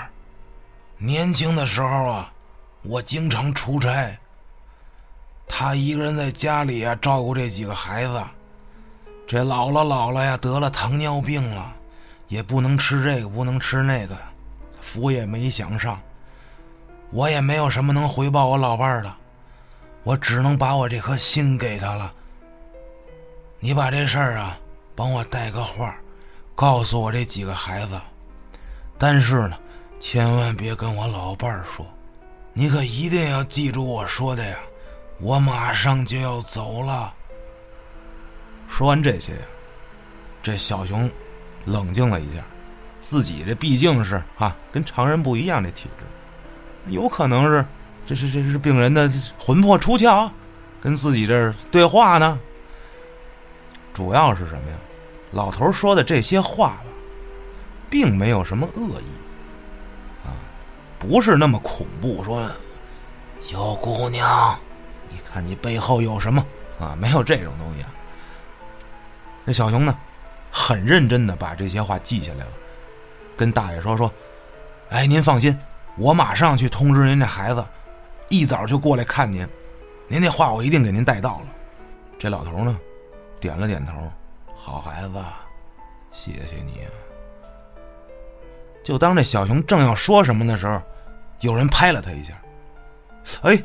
[0.98, 2.32] 年轻的时候啊，
[2.84, 4.18] 我经常出差。”
[5.54, 8.24] 他一个人在家里啊，照顾这几个孩子。
[9.28, 11.74] 这老了老了呀，得了糖尿病了，
[12.32, 14.18] 也不能吃这个，不能吃那个，
[14.80, 16.00] 福也没享上。
[17.10, 19.14] 我也没有什么能回报我老伴儿的，
[20.04, 22.14] 我只能把我这颗心给他了。
[23.60, 24.58] 你把这事儿啊，
[24.96, 25.94] 帮我带个话，
[26.56, 28.00] 告诉我这几个孩子。
[28.98, 29.58] 但是呢，
[30.00, 31.86] 千万别跟我老伴儿说，
[32.54, 34.58] 你可一定要记住我说的呀。
[35.20, 37.14] 我马上就要走了。
[38.70, 39.34] 说完这些，
[40.42, 41.12] 这小熊
[41.66, 42.42] 冷静了一下，
[43.00, 47.66] 自己这毕竟是哈跟常人不一样，这体质，有可能是
[48.06, 50.30] 这是这是病人的魂魄出窍，
[50.80, 52.40] 跟自己这对话呢。
[53.94, 54.78] 主要是什么呀？
[55.32, 56.86] 老头说的这些话吧，
[57.90, 60.32] 并没有什么恶意，啊，
[60.98, 62.24] 不是那么恐怖。
[62.24, 62.50] 说，
[63.40, 64.58] 小姑娘。
[65.10, 66.46] 你看你背后有什么
[66.80, 66.96] 啊？
[66.98, 67.90] 没有这种东西啊。
[69.46, 69.98] 这小熊呢，
[70.52, 72.52] 很认真的把这些话记下来了，
[73.38, 74.12] 跟大爷说说
[74.90, 75.58] ：“哎，您放心，
[75.98, 77.66] 我马上去通知您这孩子，
[78.30, 79.48] 一早就过来看您。
[80.08, 81.48] 您那话我一定给您带到了。”
[82.20, 82.78] 这老头呢，
[83.40, 83.94] 点了点头
[84.54, 85.16] ：“好孩子，
[86.12, 86.92] 谢谢你啊。”
[88.84, 90.82] 就当这小熊正要说什么的时候，
[91.40, 92.40] 有人拍了他一下，
[93.44, 93.58] 哎。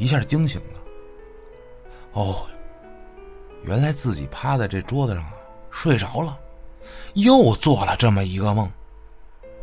[0.00, 0.80] 一下惊醒了。
[2.12, 2.46] 哦，
[3.64, 5.24] 原来自己趴在这桌子上
[5.70, 6.36] 睡着了，
[7.14, 8.70] 又做了这么一个梦。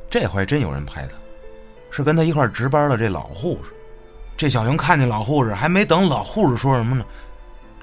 [0.10, 1.16] 这回真有人拍他，
[1.92, 3.72] 是跟他一块值班的这老护士。
[4.38, 7.06] 这小熊看见老护士，还没等老护士说什么呢，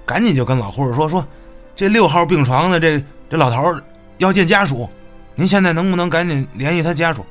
[0.07, 1.27] 赶紧就跟老护士说：“说
[1.75, 3.81] 这六号病床的这这老头
[4.19, 4.89] 要见家属，
[5.35, 7.25] 您现在能不能赶紧联系他家属？”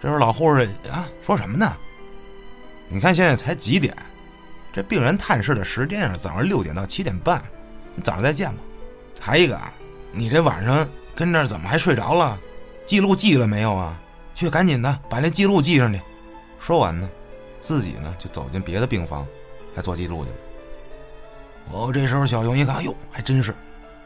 [0.00, 1.76] 这时候老护士啊说什么呢？
[2.88, 3.94] 你看现在才几点？
[4.72, 7.42] 这病人探视的时间是早上六点到七点半，
[7.94, 8.58] 你早上再见吧。
[9.18, 9.72] 还一个啊，
[10.12, 12.38] 你这晚上跟这儿怎么还睡着了？
[12.86, 14.00] 记录记了没有啊？
[14.34, 16.00] 去赶紧的把那记录记上去。
[16.58, 17.08] 说完呢，
[17.60, 19.26] 自己呢就走进别的病房，
[19.74, 20.36] 来做记录去了。
[21.72, 23.54] 哦，这时候小熊一看，哎呦，还真是，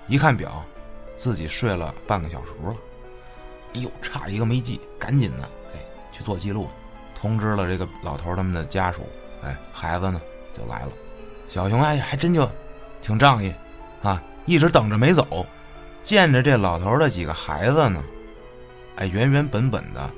[0.08, 0.64] 一看表，
[1.14, 2.74] 自己睡了半个小时了。
[3.74, 5.78] 哎呦，差一个没记，赶紧的，哎，
[6.12, 6.68] 去做记录，
[7.14, 9.02] 通知了这个老头他们的家属，
[9.42, 10.20] 哎，孩子呢？
[10.52, 10.92] 就来了，
[11.48, 12.50] 小熊哎，还真就
[13.00, 13.54] 挺仗义
[14.02, 15.46] 啊，一直等着没走。
[16.02, 18.02] 见着这老头的几个孩子呢，
[18.96, 20.10] 哎，原原本本的，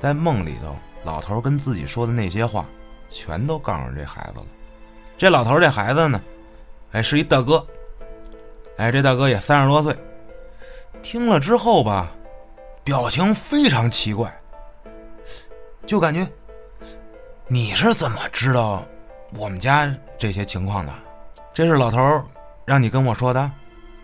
[0.00, 2.66] 在梦里头，老头跟自己说的那些话，
[3.08, 4.46] 全都告诉这孩子了。
[5.16, 6.20] 这老头这孩子呢，
[6.92, 7.64] 哎，是一大哥，
[8.76, 9.96] 哎，这大哥也三十多岁。
[11.02, 12.10] 听了之后吧，
[12.82, 14.34] 表情非常奇怪，
[15.86, 16.26] 就感觉
[17.46, 18.82] 你是怎么知道？
[19.38, 20.92] 我们家这些情况的，
[21.54, 21.98] 这是老头
[22.64, 23.50] 让你跟我说的。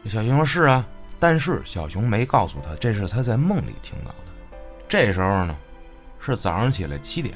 [0.09, 0.87] 小熊说：“是啊。”
[1.19, 4.59] 但是小熊没告诉他，这是他在梦里听到的。
[4.87, 5.57] 这时候呢，
[6.21, 7.35] 是早上起来七点。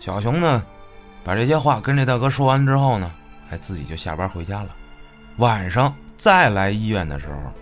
[0.00, 0.64] 小熊呢，
[1.22, 3.12] 把这些话跟这大哥说完之后呢，
[3.50, 4.70] 哎，自己就下班回家了。
[5.36, 7.52] 晚上再来医院的时候，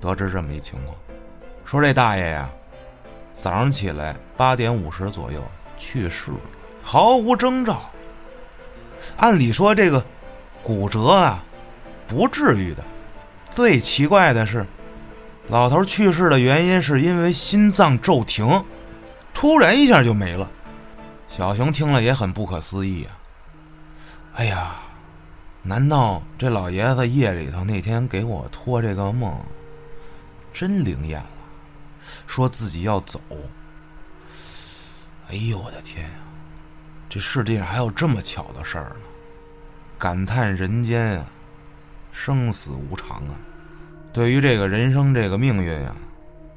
[0.00, 0.96] 得知这么一情况，
[1.64, 2.48] 说这大爷呀，
[3.32, 5.42] 早上起来八点五十左右
[5.76, 6.30] 去世，
[6.80, 7.90] 毫无征兆。
[9.16, 10.02] 按理说这个
[10.62, 11.42] 骨折啊，
[12.06, 12.84] 不至于的。
[13.54, 14.66] 最奇怪的是，
[15.48, 18.64] 老头去世的原因是因为心脏骤停，
[19.34, 20.48] 突然一下就没了。
[21.28, 23.18] 小熊听了也很不可思议啊！
[24.34, 24.76] 哎呀，
[25.62, 29.34] 难道这老爷子夜里头那天给我托这个梦，
[30.52, 31.26] 真灵验了？
[32.26, 33.20] 说自己要走。
[35.28, 36.14] 哎呦我的天呀！
[37.08, 39.06] 这世界上还有这么巧的事儿呢，
[39.98, 41.26] 感叹人间啊，
[42.12, 43.34] 生死无常啊！
[44.12, 45.96] 对于这个人生这个命运呀，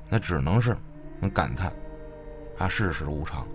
[0.10, 0.78] 那只能是
[1.20, 1.74] 能感叹
[2.58, 3.48] 啊，世事无常。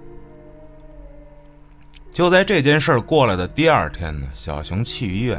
[2.10, 5.38] 就在这件事儿过来的第二天呢，小熊去医院，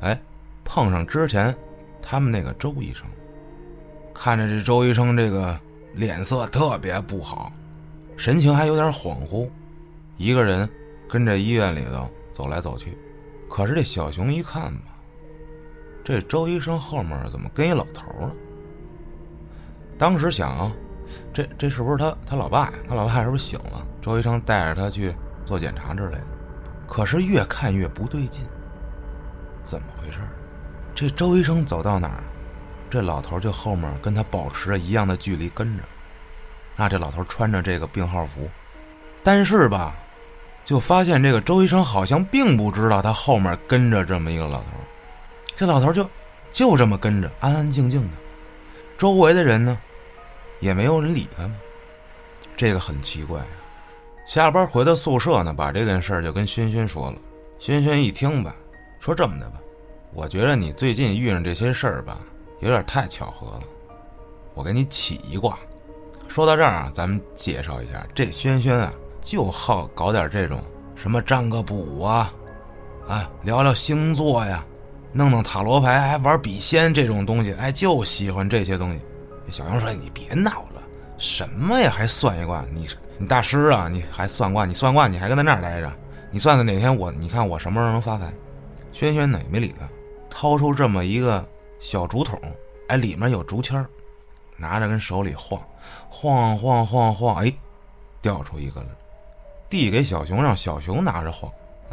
[0.00, 0.20] 哎，
[0.62, 1.52] 碰上之前
[2.00, 3.04] 他们那个周医生，
[4.14, 5.58] 看着这周医生这个
[5.94, 7.50] 脸色特别不好，
[8.16, 9.48] 神情还有点恍惚，
[10.16, 10.68] 一个人
[11.08, 12.96] 跟着医院里头走来走去。
[13.48, 14.96] 可是这小熊一看吧，
[16.04, 18.32] 这周医生后面怎么跟一老头呢？
[19.98, 20.70] 当时想，
[21.32, 22.72] 这这是不是他他老爸呀？
[22.88, 23.86] 他老爸是不是醒了？
[24.00, 25.14] 周医生带着他去。
[25.42, 26.26] 做检查之类的，
[26.86, 28.44] 可是越看越不对劲。
[29.64, 30.18] 怎么回事？
[30.94, 32.22] 这周医生走到哪儿，
[32.88, 35.82] 这老头就后面跟他保持着一样的距离跟着。
[36.76, 38.48] 那这老头穿着这个病号服，
[39.24, 39.92] 但是吧，
[40.64, 44.66] 就发现这个周医生好像并不知道他后面跟着这么一个老头。
[45.60, 46.08] 这老头就
[46.54, 48.16] 就这么跟着，安安静静的，
[48.96, 49.78] 周围的人呢，
[50.58, 51.54] 也没有人理他们。
[52.56, 53.38] 这个很奇怪。
[54.24, 57.18] 下班回到宿舍呢，把这件事就跟轩轩说了。
[57.58, 58.56] 轩轩一听吧，
[59.00, 59.60] 说这么的吧，
[60.14, 62.18] 我觉得你最近遇上这些事儿吧，
[62.60, 63.62] 有点太巧合了。
[64.54, 65.58] 我给你起一卦。
[66.26, 70.58] 说到这儿啊，咱们介绍一下，这轩轩啊，就好搞点这种
[70.96, 72.32] 什么占个卜啊，
[73.06, 74.64] 啊，聊聊星座呀，
[75.12, 79.00] 弄弄塔罗牌，还玩笔仙这种东西，哎，就喜欢这些东西。
[79.50, 80.82] 小杨说：“你别闹了，
[81.18, 82.64] 什么呀，还算一卦？
[82.72, 82.88] 你。”
[83.22, 84.64] 你大师啊，你还算卦？
[84.64, 85.92] 你算卦，你还跟在那儿待着？
[86.30, 87.12] 你算算哪天我？
[87.12, 88.32] 你看我什么时候能发财？
[88.92, 89.86] 轩轩呢也没理他，
[90.30, 91.46] 掏出这么一个
[91.80, 92.40] 小竹筒，
[92.88, 93.86] 哎，里面有竹签儿
[94.56, 95.60] 拿着跟手里晃，
[96.08, 97.52] 晃晃晃晃，哎，
[98.22, 98.86] 掉出一个来，
[99.68, 101.52] 递给小熊，让小熊拿着晃。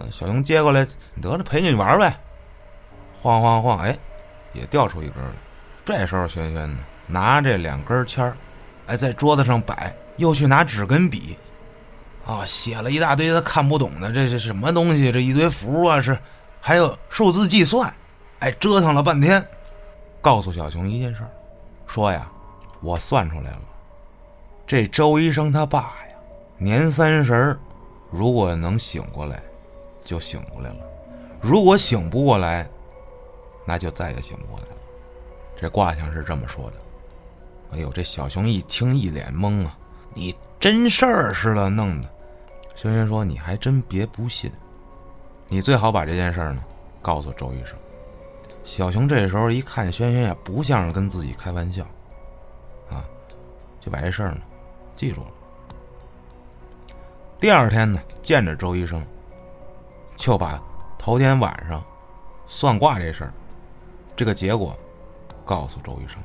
[0.10, 0.88] 小熊接过来，
[1.21, 2.17] 得了，陪你玩呗。
[3.21, 3.97] 晃晃晃，哎，
[4.53, 5.32] 也掉出一根来。
[5.86, 8.34] 这时候轩轩呢，拿这两根签
[8.88, 9.95] 哎，在桌子上摆。
[10.17, 11.38] 又去拿纸跟笔，
[12.25, 15.12] 啊，写了一大堆他看不懂的，这是什么东西？
[15.12, 16.17] 这一堆符啊，是
[16.60, 17.93] 还有数字计算，
[18.39, 19.47] 哎，折腾了半天，
[20.19, 21.21] 告诉小熊一件事，
[21.86, 22.27] 说呀，
[22.82, 23.62] 我算出来了，
[24.65, 26.15] 这周医生他爸呀，
[26.58, 27.60] 年三十儿
[28.10, 29.39] 如果能醒过来，
[30.03, 30.80] 就醒过来了；
[31.39, 32.67] 如果醒不过来，
[33.67, 34.77] 那就再也醒不过来了。
[35.58, 36.77] 这卦象是这么说的。
[37.73, 39.77] 哎呦，这小熊一听一脸懵啊。
[40.13, 42.10] 你真事儿似的弄的，
[42.73, 44.49] 轩轩说：“你还真别不信，
[45.47, 46.63] 你最好把这件事儿呢
[47.01, 47.77] 告诉周医生。”
[48.63, 51.84] 小熊这时候一看轩轩也不像是跟自己开玩笑，
[52.89, 53.06] 啊，
[53.80, 54.41] 就把这事儿呢
[54.95, 55.27] 记住了。
[57.39, 59.06] 第二天呢，见着周医生，
[60.15, 60.62] 就把
[60.97, 61.84] 头天晚上
[62.47, 63.34] 算卦这事儿，
[64.17, 64.77] 这个结果
[65.45, 66.17] 告诉周医生。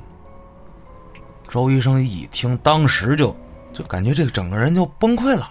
[1.47, 3.37] 周医生一听，当时就。
[3.75, 5.51] 就感觉这个整个人就崩溃了，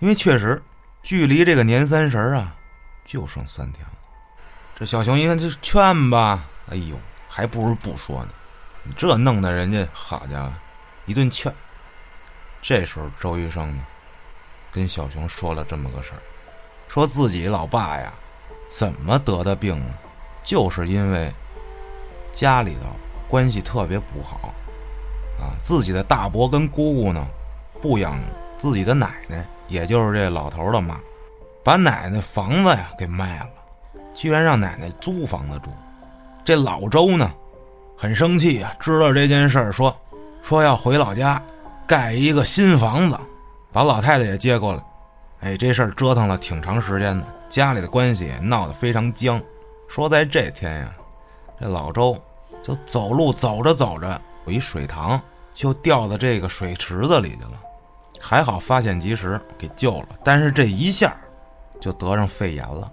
[0.00, 0.60] 因为确实
[1.00, 2.52] 距离这个年三十啊
[3.04, 3.92] 就剩三天了。
[4.74, 6.96] 这小熊一看就劝吧，哎呦，
[7.28, 8.30] 还不如不说呢。
[8.82, 10.52] 你这弄得人家好家伙
[11.04, 11.54] 一顿劝。
[12.60, 13.86] 这时候周医生呢
[14.72, 16.20] 跟小熊说了这么个事儿，
[16.88, 18.12] 说自己老爸呀
[18.68, 19.94] 怎么得的病呢？
[20.42, 21.32] 就是因为
[22.36, 22.90] 家里头
[23.26, 24.52] 关系特别不好。
[25.40, 27.26] 啊，自己的大伯跟姑姑呢，
[27.80, 28.20] 不养
[28.58, 31.00] 自己的奶奶，也就是这老头的妈，
[31.64, 33.48] 把奶奶房子呀给卖了，
[34.12, 35.70] 居然让奶奶租房子住。
[36.44, 37.32] 这老周呢，
[37.96, 39.94] 很生气啊，知道这件事儿，说
[40.42, 41.42] 说要回老家
[41.86, 43.18] 盖一个新房子，
[43.72, 44.82] 把老太太也接过来。
[45.40, 49.40] 哎，这事儿折腾了挺长时间的，家里的关系闹得非常僵。
[49.88, 50.92] 说在这天呀，
[51.60, 52.16] 这老周
[52.62, 54.20] 就走路走着走着。
[54.46, 55.20] 有一水塘，
[55.52, 57.52] 就掉到这个水池子里去了，
[58.20, 60.08] 还好发现及时，给救了。
[60.22, 61.16] 但是这一下
[61.80, 62.90] 就得上肺炎了。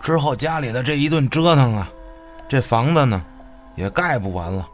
[0.00, 1.88] 之后家里的这一顿折腾啊，
[2.48, 3.22] 这房子呢
[3.74, 4.66] 也盖不完了，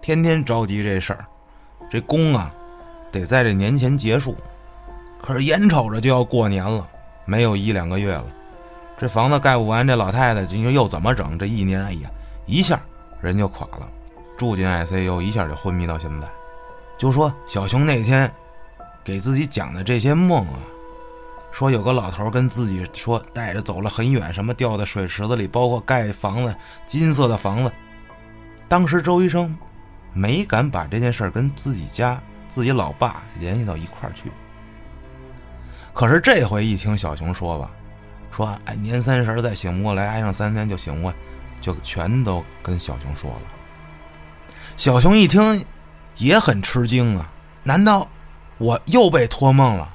[0.00, 1.24] 天天着急这事儿。
[1.90, 2.50] 这工啊
[3.10, 4.34] 得在这年前结束，
[5.20, 6.88] 可是眼瞅着就要过年了，
[7.26, 8.24] 没有一两个月了，
[8.96, 11.38] 这房子盖不完，这老太太今说又怎么整？
[11.38, 12.10] 这一年，哎呀，
[12.46, 12.80] 一下
[13.20, 13.88] 人就垮了。
[14.36, 16.28] 住进 ICU，一下就昏迷到现在。
[16.98, 18.30] 就说小熊那天
[19.04, 20.58] 给自己讲的这些梦啊，
[21.52, 27.70] 说有个老头跟自己说带着走了很远，什么掉在水池子里，包括盖房子，金色的房子。
[28.68, 29.56] 当时周医生
[30.12, 34.30] 没敢把这件事跟自己家自己老爸联系到一块儿去。
[35.92, 37.70] 可是这回一听小熊说吧，
[38.30, 41.16] 说哎年三十再醒不过来，挨上三天就醒过来，
[41.62, 43.40] 就全都跟小熊说了。
[44.76, 45.64] 小熊一听，
[46.16, 47.30] 也很吃惊啊！
[47.62, 48.06] 难道
[48.58, 49.88] 我又被托梦了？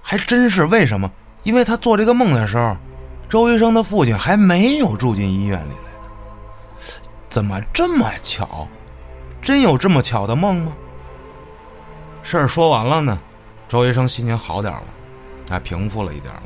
[0.00, 1.10] 还真是，为什么？
[1.42, 2.76] 因为他做这个梦的时候，
[3.28, 6.08] 周医生的父亲还没有住进医院里来呢。
[7.28, 8.66] 怎么这么巧？
[9.42, 10.72] 真有这么巧的梦吗？
[12.22, 13.18] 事儿说完了呢，
[13.68, 14.84] 周医生心情好点了，
[15.48, 16.42] 还平复了一点了，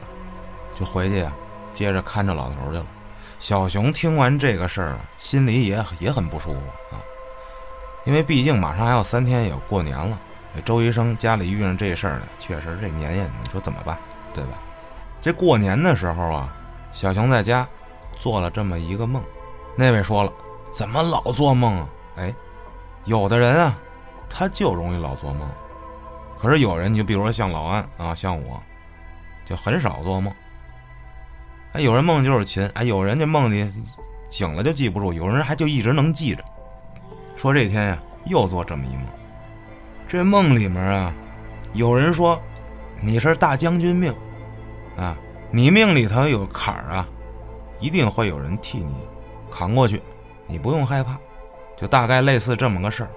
[0.72, 1.33] 就回去啊，
[1.74, 2.87] 接着看着老头去了。
[3.40, 6.61] 小熊听完这个事儿啊，心里也也很不舒服
[6.94, 7.00] 啊，
[8.05, 10.20] 因为毕竟马上还有三天也过年了。
[10.64, 13.96] 周医生家里遇上这事儿呢，确实这年夜，你说怎么办，
[14.35, 14.59] 对吧？
[15.22, 16.55] 这过年的时候啊，
[16.92, 17.66] 小熊在家
[18.18, 19.22] 做了这么一个梦。
[19.74, 20.31] 那位说了，
[20.70, 21.88] 怎么老做梦啊？
[22.16, 22.35] 哎，
[23.07, 23.79] 有的人啊，
[24.29, 25.48] 他就容易老做梦。
[26.38, 28.62] 可是有人，你就比如说像老安啊，像我，
[29.46, 30.35] 就很少做梦。
[31.72, 33.70] 哎，有人梦就是勤，哎，有人这梦里
[34.28, 36.42] 醒了就记不住，有人还就一直能记着。
[37.37, 39.04] 说这天呀，又做这么一梦。
[40.09, 41.14] 这梦里面啊，
[41.72, 42.40] 有人说
[43.00, 44.12] 你是大将军命
[44.96, 45.16] 啊，
[45.52, 47.09] 你命里头有坎儿啊，
[47.78, 48.96] 一定会有人替你
[49.48, 50.02] 扛过去，
[50.48, 51.16] 你不用害怕。
[51.76, 53.11] 就大概类似这么个事儿。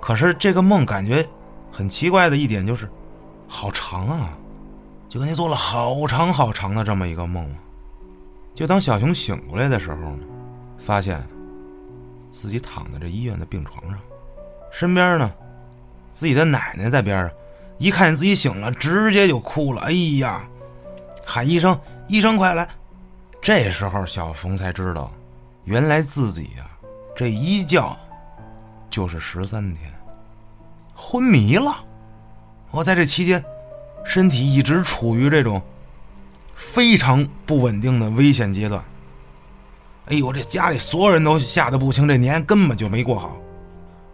[0.00, 1.24] 可是这个梦感觉
[1.70, 2.90] 很奇怪的一点就是，
[3.46, 4.30] 好长啊，
[5.08, 7.48] 就跟你做了好长好长的这么一个梦。
[8.54, 10.24] 就当小熊醒过来的时候呢，
[10.76, 11.22] 发现
[12.30, 13.98] 自己躺在这医院的病床上，
[14.70, 15.32] 身边呢，
[16.12, 17.30] 自己的奶奶在边上，
[17.78, 19.80] 一看见自己醒了，直接就哭了。
[19.82, 20.44] 哎呀，
[21.24, 22.68] 喊医生，医生快来！
[23.40, 25.10] 这时候小熊才知道，
[25.64, 26.70] 原来自己呀，
[27.16, 27.96] 这一觉
[28.90, 29.90] 就是十三天，
[30.94, 31.82] 昏迷了。
[32.70, 33.42] 我在这期间，
[34.04, 35.60] 身体一直处于这种。
[36.62, 38.82] 非常不稳定的危险阶段。
[40.06, 43.36] 哎呦，这家里所有人都吓得不轻，这年根本就没过好。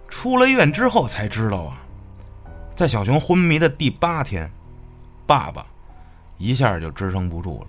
[0.09, 1.79] 出了院之后才知道啊，
[2.75, 4.51] 在小熊昏迷的第八天，
[5.27, 5.65] 爸爸
[6.37, 7.61] 一下就支撑不住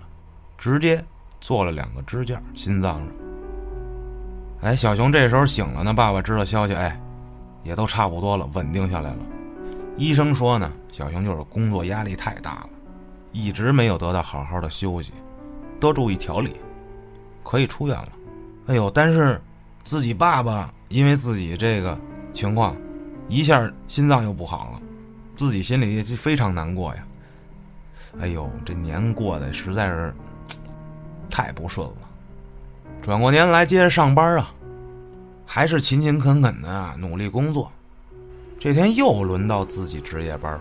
[0.58, 1.04] 直接
[1.40, 3.08] 做了两个支架，心脏上。
[4.62, 6.98] 哎，小熊这时候醒了呢，爸爸知道消息，哎，
[7.62, 9.18] 也都差不多了，稳定下来了。
[9.96, 12.68] 医生说呢，小熊就是工作压力太大了。
[13.32, 15.12] 一直没有得到好好的休息，
[15.78, 16.56] 多注意调理，
[17.44, 18.08] 可以出院了。
[18.66, 19.40] 哎呦，但是
[19.84, 21.98] 自己爸爸因为自己这个
[22.32, 22.76] 情况，
[23.28, 24.82] 一下心脏又不好了，
[25.36, 27.06] 自己心里就非常难过呀。
[28.20, 30.14] 哎呦，这年过得实在是
[31.28, 31.96] 太不顺了。
[33.00, 34.50] 转过年来接着上班啊，
[35.46, 37.70] 还是勤勤恳恳的努力工作。
[38.58, 40.60] 这天又轮到自己值夜班。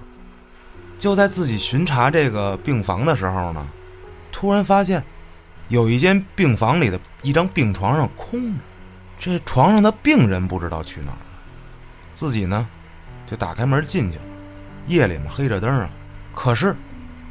[1.00, 3.66] 就在自己巡查这个病房的时候呢，
[4.32, 5.04] 突然发现
[5.70, 8.60] 有一间病房里的一张病床上空着，
[9.18, 11.26] 这床上的病人不知道去哪儿了。
[12.14, 12.68] 自己呢，
[13.26, 14.24] 就打开门进去了。
[14.88, 15.90] 夜里嘛，黑着灯啊。
[16.36, 16.76] 可是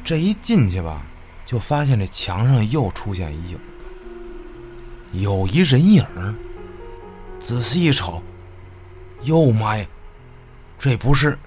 [0.03, 1.03] 这一进去吧，
[1.45, 3.59] 就发现这墙上又出现一影，
[5.13, 6.05] 有一人影。
[7.39, 8.23] 仔细一瞅，
[9.23, 9.87] 哟妈呀，
[10.79, 11.39] 这不是？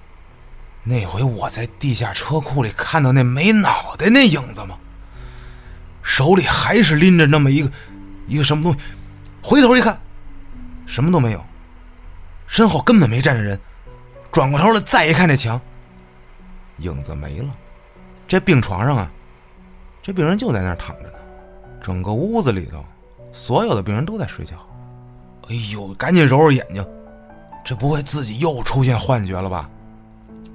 [0.84, 4.76] 那回我在地下车库里看到那没脑袋那影子吗？
[6.02, 7.70] 手里还是拎着那么一个
[8.26, 8.78] 一个什么东西，
[9.40, 9.96] 回头一看，
[10.84, 11.44] 什么都没有，
[12.48, 13.58] 身后根本没站着人。
[14.32, 15.60] 转过头来再一看，这墙
[16.78, 17.54] 影子没了。
[18.26, 19.08] 这病床上啊，
[20.02, 21.18] 这病人就在那儿躺着呢。
[21.80, 22.84] 整个屋子里头，
[23.32, 24.56] 所有的病人都在睡觉。
[25.48, 26.84] 哎呦，赶紧揉揉眼睛，
[27.64, 29.70] 这不会自己又出现幻觉了吧？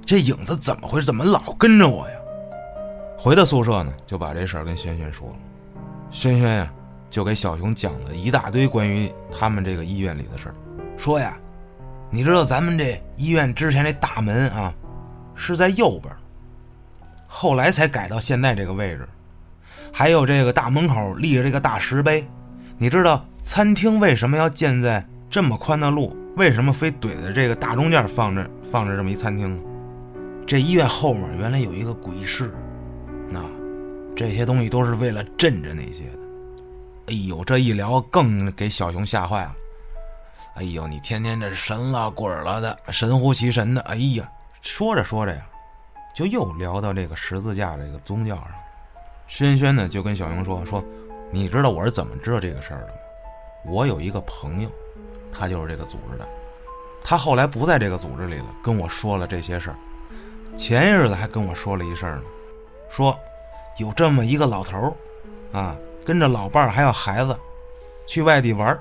[0.08, 1.04] 这影子怎么回事？
[1.04, 2.14] 怎么老跟着我呀？
[3.18, 5.34] 回到宿舍呢，就把这事儿跟轩轩说了。
[6.10, 6.72] 轩轩呀，
[7.10, 10.54] 就给小熊讲了一大堆关于他们这个医院里的事儿。
[10.96, 11.36] 说呀，
[12.08, 14.72] 你知道咱们这医院之前这大门啊，
[15.34, 16.10] 是在右边，
[17.26, 19.06] 后来才改到现在这个位置。
[19.92, 22.26] 还有这个大门口立着这个大石碑。
[22.78, 26.16] 你知道餐厅为什么要建在这么宽的路？
[26.34, 29.62] 为什么非怼在这个大中间放着放着这么一餐厅呢？
[30.48, 32.50] 这医院后面原来有一个鬼市，
[33.28, 33.44] 那
[34.16, 36.18] 这些东西都是为了镇着那些的。
[37.08, 39.54] 哎呦，这一聊更给小熊吓坏了。
[40.54, 43.82] 哎呦，你天天这神了鬼了的，神乎其神的。
[43.82, 44.26] 哎呀，
[44.62, 45.46] 说着说着呀，
[46.14, 48.54] 就又聊到这个十字架这个宗教上了。
[49.26, 50.82] 轩轩呢就跟小熊说说，
[51.30, 52.94] 你知道我是怎么知道这个事儿的吗？
[53.66, 54.70] 我有一个朋友，
[55.30, 56.26] 他就是这个组织的，
[57.04, 59.76] 他后来不在这个组织里了，跟我说了这些事儿。
[60.58, 62.24] 前些日子还跟我说了一事儿呢，
[62.90, 63.16] 说
[63.78, 64.76] 有这么一个老头
[65.52, 67.38] 儿，啊，跟着老伴儿还有孩子，
[68.06, 68.76] 去外地玩，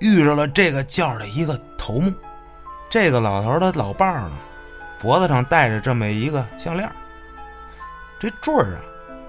[0.00, 2.12] 遇着了这个叫的一个头目。
[2.90, 4.32] 这个老头的老伴儿呢，
[4.98, 6.90] 脖子上戴着这么一个项链，
[8.18, 8.80] 这坠儿啊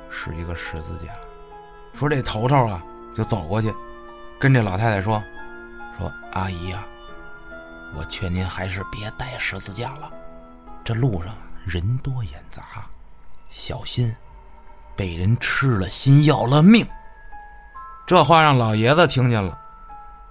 [0.10, 1.14] 是一个十字架。
[1.94, 2.84] 说这头头啊
[3.14, 3.72] 就走过去，
[4.40, 5.24] 跟这老太太说
[6.00, 6.84] ：“说阿姨呀，
[7.96, 10.12] 我劝您还是别戴十字架了，
[10.84, 11.32] 这路上
[11.66, 12.64] 人多眼杂，
[13.50, 14.16] 小心
[14.96, 16.88] 被人吃了心要了命。”
[18.08, 19.58] 这话让老爷子听见了，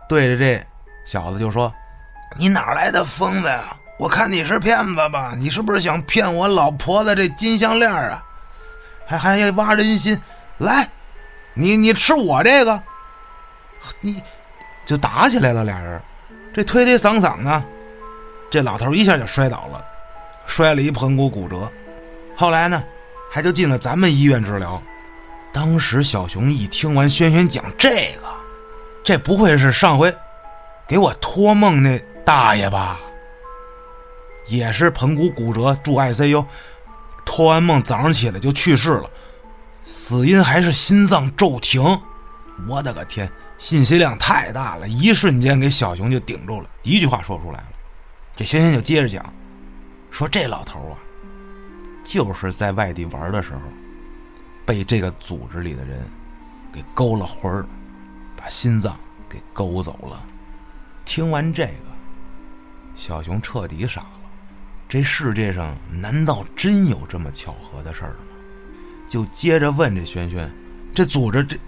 [0.09, 0.65] 对着这
[1.05, 1.73] 小子就说
[2.39, 3.77] ：“你哪来的疯子呀？
[3.99, 5.35] 我看你是骗子吧？
[5.37, 8.23] 你是不是想骗我老婆子这金项链啊？
[9.07, 10.21] 还还要挖人心？
[10.59, 10.89] 来，
[11.53, 12.83] 你你吃我这个，
[14.01, 14.23] 你
[14.87, 15.65] 就打起来了。
[15.65, 16.01] 俩人
[16.55, 17.65] 这推推搡搡呢，
[18.51, 19.85] 这老头一下就摔倒了，
[20.55, 21.69] 摔了一盆骨骨折。
[22.37, 22.81] 后来呢，
[23.29, 24.81] 还就进了咱们医院治疗。”
[25.53, 27.91] 当时小熊一听完轩轩讲这
[28.23, 28.29] 个，
[29.03, 30.15] 这不会是上回
[30.87, 33.01] 给我托梦那大爷吧？
[34.47, 36.47] 也是盆骨骨折住 ICU，
[37.25, 39.11] 托完梦早上起来就去世了，
[39.85, 41.83] 死因还是心脏骤停。
[42.69, 43.29] 我的个天，
[43.59, 47.71] 信息量太大了，一瞬间给小熊就顶住了，一句话说出来了。
[48.37, 49.34] 这轩轩就接着讲，
[50.15, 50.95] 说这老头啊，
[52.05, 53.61] 就是在外地玩的时候。
[54.65, 56.01] 被这个组织里的人
[56.73, 57.67] 给勾了魂儿，
[58.37, 58.97] 把心脏
[59.29, 60.25] 给勾走了。
[61.05, 61.93] 听完这个，
[62.95, 64.11] 小熊彻底傻了。
[64.89, 68.19] 这世界上难道真有这么巧合的事儿吗？
[69.09, 70.49] 就接着问这轩轩
[70.95, 71.59] ：“这组织这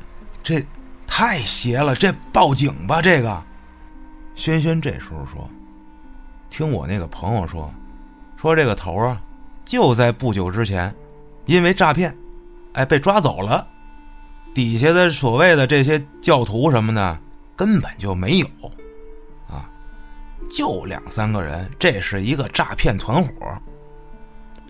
[0.43, 0.67] 这
[1.05, 3.43] 太邪了，这报警吧？”这个
[4.37, 5.51] 轩轩这时候说
[6.49, 7.71] ：“听我那个朋友说，
[8.37, 9.20] 说这个头啊，
[9.64, 10.95] 就在不久之前，
[11.47, 12.16] 因为诈骗。”
[12.76, 13.66] 哎，被抓走了，
[14.55, 17.18] 底下的所谓的这些教徒什么的，
[17.57, 18.47] 根本就没有，
[19.49, 19.64] 啊，
[20.51, 23.32] 就两三个人，这是一个诈骗团伙。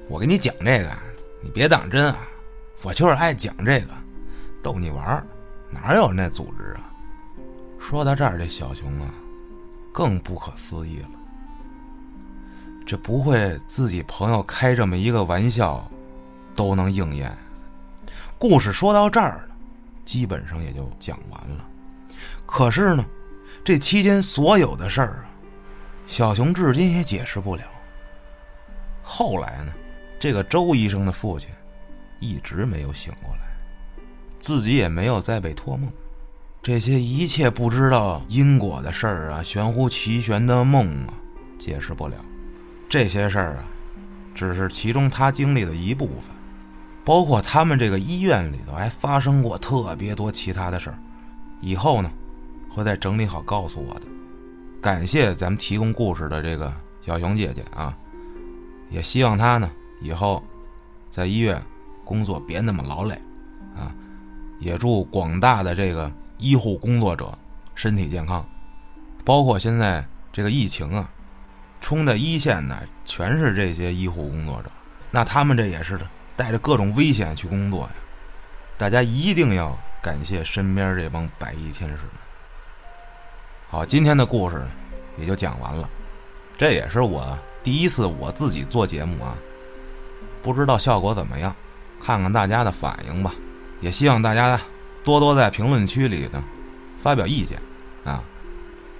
[0.08, 0.96] 我给你讲这个，
[1.42, 2.16] 你别当真啊，
[2.82, 3.88] 我就是爱讲这个，
[4.62, 5.26] 逗你玩
[5.68, 6.88] 哪有那组织啊？
[7.80, 9.12] 说到这儿，这小熊啊，
[9.92, 11.08] 更不可思议了，
[12.87, 15.84] 这不会自己朋友开这么一个玩笑，
[16.55, 17.37] 都能应验？
[18.39, 19.55] 故事说到这儿呢，
[20.05, 21.68] 基本上也就讲完了。
[22.47, 23.05] 可是呢，
[23.64, 25.26] 这期间所有的事儿啊，
[26.07, 27.64] 小熊至今也解释不了。
[29.03, 29.72] 后来呢，
[30.20, 31.51] 这个周医生的父亲
[32.20, 33.41] 一直没有醒过来，
[34.39, 35.91] 自己也没有再被托梦。
[36.62, 41.14] 这些一切不知道因果的事儿啊，玄乎其玄的梦啊，
[41.59, 42.14] 解释不了。
[42.89, 43.64] 这些事儿啊，
[44.34, 46.34] 只是其中他经历的一部分。
[47.05, 50.99] 包括他们这个医院里头还发生过特别多其他的事儿，
[51.61, 52.11] 以后呢
[52.68, 54.03] 会再整理好告诉我的。
[54.82, 57.97] 感谢咱们提供故事的这个小熊姐姐啊，
[58.91, 59.70] 也希望她呢
[60.01, 60.43] 以后
[61.09, 61.62] 在医院
[62.05, 63.14] 工作别那么劳累
[63.76, 63.95] 啊，
[64.59, 67.32] 也祝广大的这个医护工作者
[67.76, 68.45] 身体健康。
[69.24, 71.09] 包括现在这个疫情啊，
[71.87, 74.68] 冲在一线的全是这些医护工作者，
[75.12, 75.97] 那他们这也是。
[76.34, 77.93] 带着各种危险去工作呀！
[78.76, 82.11] 大家一定要感谢身边这帮白衣天使们。
[83.70, 84.68] 好，今天的故事呢
[85.16, 85.89] 也就讲完了。
[86.59, 89.37] 这也是我第一次我自己做节目啊，
[90.43, 91.55] 不知道效果怎么样，
[92.03, 93.32] 看看大家的反应吧。
[93.80, 94.61] 也希望大家
[95.05, 96.43] 多多在评论区里呢
[97.01, 97.62] 发表意见
[98.05, 98.24] 啊。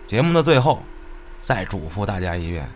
[0.07, 0.81] 节目的最后
[1.47, 2.67] 再嘱咐大家一遍：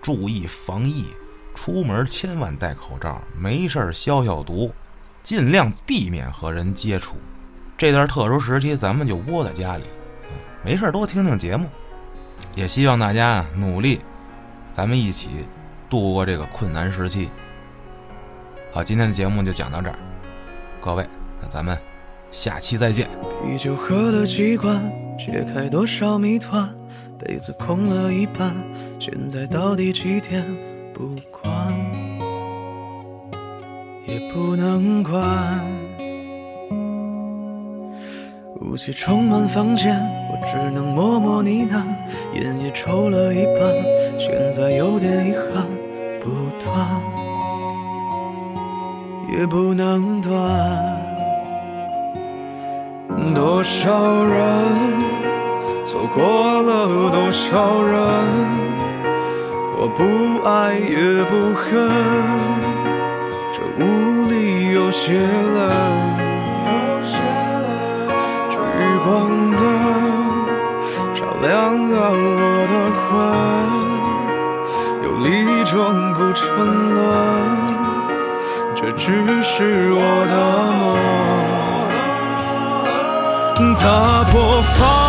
[0.00, 1.06] 注意防疫。
[1.52, 4.72] 出门千万戴口罩，没事消消毒，
[5.24, 7.16] 尽量避免和人接触。
[7.76, 9.82] 这段特殊时期，咱们就窝在家里，
[10.64, 11.66] 没事多听听节目。
[12.54, 13.98] 也希望大家努力，
[14.70, 15.28] 咱们一起
[15.90, 17.30] 度过这个困难时期。
[18.72, 19.98] 好，今天的节目就讲到这儿，
[20.80, 21.04] 各位，
[21.42, 21.76] 那咱们
[22.30, 23.08] 下期再见。
[23.42, 24.80] 啤酒喝了几罐，
[25.18, 26.72] 解开多少谜团，
[27.18, 28.54] 杯子空了一半，
[28.98, 30.44] 现在到底几点？
[30.92, 31.52] 不管，
[34.06, 35.14] 也不能管。
[38.60, 39.94] 雾气充满房间，
[40.30, 41.82] 我只能默默呢喃。
[42.34, 43.72] 烟也抽了一半，
[44.18, 45.66] 现在有点遗憾。
[46.20, 46.74] 不断，
[49.38, 50.34] 也不能断。
[53.34, 54.42] 多少人
[55.86, 57.96] 错过了多少人，
[59.78, 60.02] 我不
[60.44, 61.88] 爱也不恨，
[63.52, 65.28] 这屋里有些冷，
[66.66, 67.14] 有些
[67.62, 67.70] 冷。
[68.50, 68.56] 这
[69.04, 69.06] 光
[69.54, 69.62] 灯
[71.14, 71.46] 照亮
[71.88, 72.74] 了我的
[73.06, 73.14] 魂，
[75.04, 75.72] 有理装
[76.14, 76.44] 不沉
[76.96, 77.00] 沦，
[78.74, 79.06] 这只
[79.40, 80.34] 是我的
[83.54, 84.34] 梦，打破
[84.74, 85.05] 房。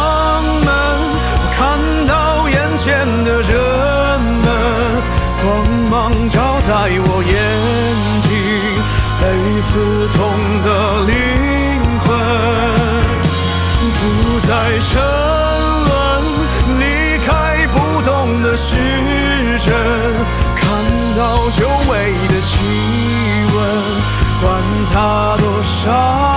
[14.80, 15.02] 沉
[15.88, 15.96] 沦，
[16.80, 18.78] 离开不动的时
[19.58, 19.74] 针，
[20.56, 20.68] 看
[21.18, 22.60] 到久违的气
[23.56, 23.58] 温，
[24.42, 24.46] 管
[24.94, 26.37] 它多少。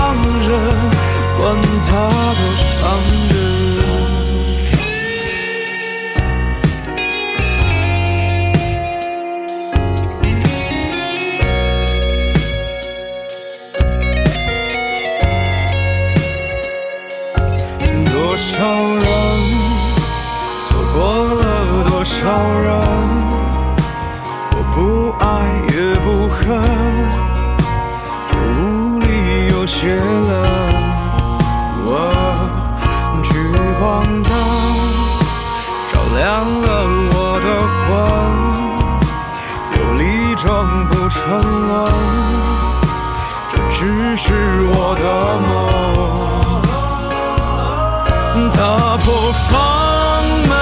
[48.91, 50.59] 打破房门，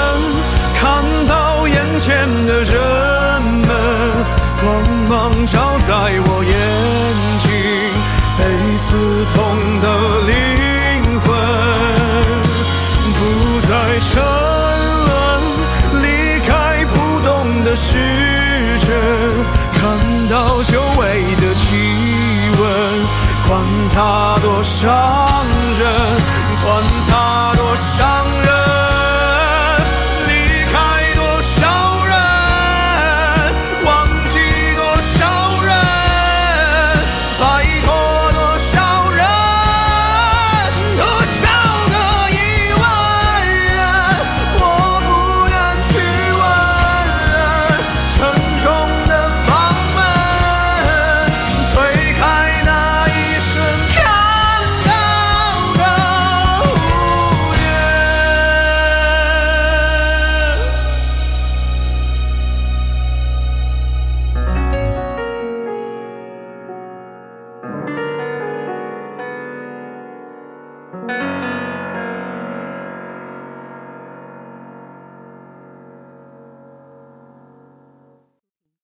[0.75, 2.77] 看到眼前的人
[3.41, 3.71] 们，
[4.61, 4.69] 光
[5.09, 5.95] 芒照在
[6.27, 6.53] 我眼
[7.41, 7.49] 睛，
[8.37, 8.41] 被
[8.83, 8.87] 刺
[9.33, 9.37] 痛
[9.81, 9.87] 的
[10.27, 10.31] 灵
[11.25, 11.27] 魂
[13.15, 13.19] 不
[13.67, 13.73] 再
[14.11, 14.21] 沉
[15.09, 15.09] 沦，
[16.03, 16.07] 离
[16.47, 17.97] 开不动的时
[18.81, 18.89] 针，
[19.73, 19.81] 看
[20.29, 21.65] 到久违的气
[22.61, 22.63] 温，
[23.49, 23.51] 管
[23.91, 24.87] 它多伤
[25.79, 25.83] 人，
[26.63, 26.69] 管
[27.09, 27.13] 它